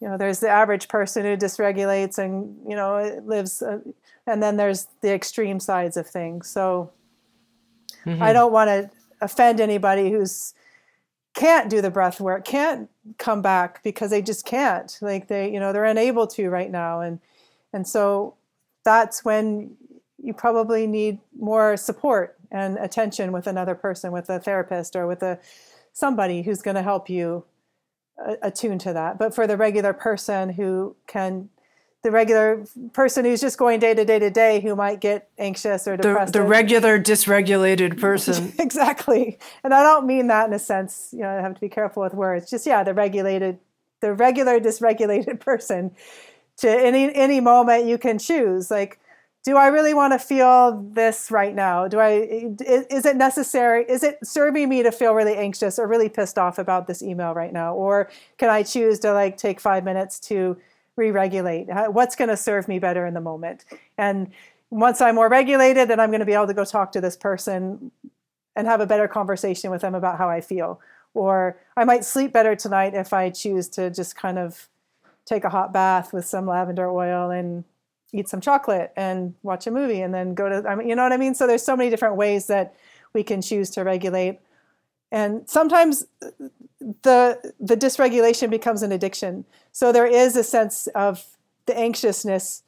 [0.00, 3.78] you know there's the average person who dysregulates and you know lives uh,
[4.26, 6.90] and then there's the extreme sides of things so
[8.04, 8.22] mm-hmm.
[8.22, 10.54] i don't want to offend anybody who's
[11.34, 14.98] can't do the breath work, can't come back because they just can't.
[15.00, 17.00] Like they, you know, they're unable to right now.
[17.00, 17.20] And
[17.72, 18.34] and so
[18.84, 19.76] that's when
[20.22, 25.22] you probably need more support and attention with another person, with a therapist or with
[25.22, 25.38] a
[25.92, 27.44] somebody who's going to help you
[28.42, 29.18] attune to that.
[29.18, 31.48] But for the regular person who can
[32.02, 32.64] the regular
[32.94, 36.32] person who's just going day to day to day who might get anxious or depressed.
[36.32, 38.54] The, the regular dysregulated person.
[38.58, 39.38] exactly.
[39.62, 42.02] And I don't mean that in a sense, you know, I have to be careful
[42.02, 42.48] with words.
[42.48, 43.58] Just yeah, the regulated
[44.00, 45.90] the regular dysregulated person
[46.58, 48.99] to any any moment you can choose like
[49.42, 51.88] do I really want to feel this right now?
[51.88, 52.10] Do I
[52.60, 53.84] is it necessary?
[53.88, 57.32] Is it serving me to feel really anxious or really pissed off about this email
[57.32, 57.74] right now?
[57.74, 60.58] Or can I choose to like take 5 minutes to
[61.00, 63.64] re-regulate what's going to serve me better in the moment
[63.96, 64.30] and
[64.68, 67.16] once i'm more regulated then i'm going to be able to go talk to this
[67.16, 67.90] person
[68.54, 70.78] and have a better conversation with them about how i feel
[71.14, 74.68] or i might sleep better tonight if i choose to just kind of
[75.24, 77.64] take a hot bath with some lavender oil and
[78.12, 81.02] eat some chocolate and watch a movie and then go to I mean, you know
[81.02, 82.74] what i mean so there's so many different ways that
[83.12, 84.40] we can choose to regulate
[85.12, 86.04] and sometimes
[87.02, 89.44] the the dysregulation becomes an addiction.
[89.72, 91.24] So there is a sense of
[91.66, 92.62] the anxiousness,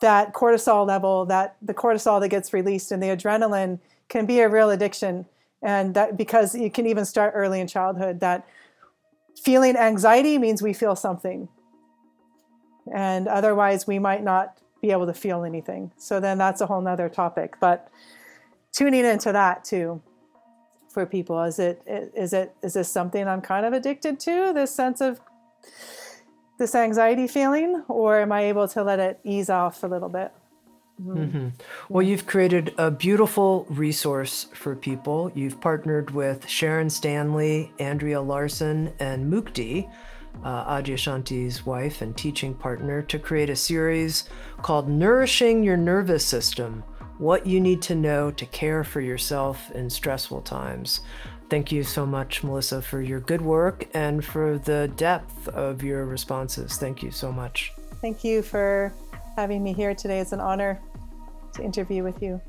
[0.00, 3.78] that cortisol level, that the cortisol that gets released and the adrenaline
[4.08, 5.26] can be a real addiction.
[5.62, 8.46] And that because it can even start early in childhood, that
[9.40, 11.48] feeling anxiety means we feel something.
[12.92, 15.92] And otherwise we might not be able to feel anything.
[15.96, 17.54] So then that's a whole nother topic.
[17.60, 17.88] But
[18.72, 20.02] tuning into that too
[20.92, 21.42] for people?
[21.42, 24.52] Is it is it is this something I'm kind of addicted to?
[24.52, 25.20] This sense of
[26.58, 30.32] this anxiety feeling, or am I able to let it ease off a little bit?
[31.00, 31.18] Mm-hmm.
[31.18, 31.48] mm-hmm.
[31.88, 35.32] Well, you've created a beautiful resource for people.
[35.34, 39.90] You've partnered with Sharon Stanley, Andrea Larson, and Mukti,
[40.44, 44.28] uh, Adyashanti's wife and teaching partner, to create a series
[44.62, 46.84] called Nourishing Your Nervous System
[47.22, 51.02] what you need to know to care for yourself in stressful times.
[51.48, 56.04] Thank you so much, Melissa, for your good work and for the depth of your
[56.04, 56.78] responses.
[56.78, 57.72] Thank you so much.
[58.00, 58.92] Thank you for
[59.36, 60.18] having me here today.
[60.18, 60.80] It's an honor
[61.54, 62.40] to interview with you.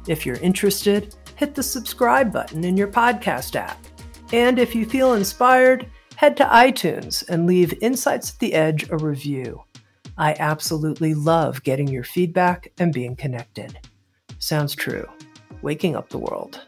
[0.09, 3.79] If you're interested, hit the subscribe button in your podcast app.
[4.33, 8.97] And if you feel inspired, head to iTunes and leave Insights at the Edge a
[8.97, 9.63] review.
[10.19, 13.79] I absolutely love getting your feedback and being connected.
[14.39, 15.09] Sounds true.
[15.63, 16.61] Waking up the world.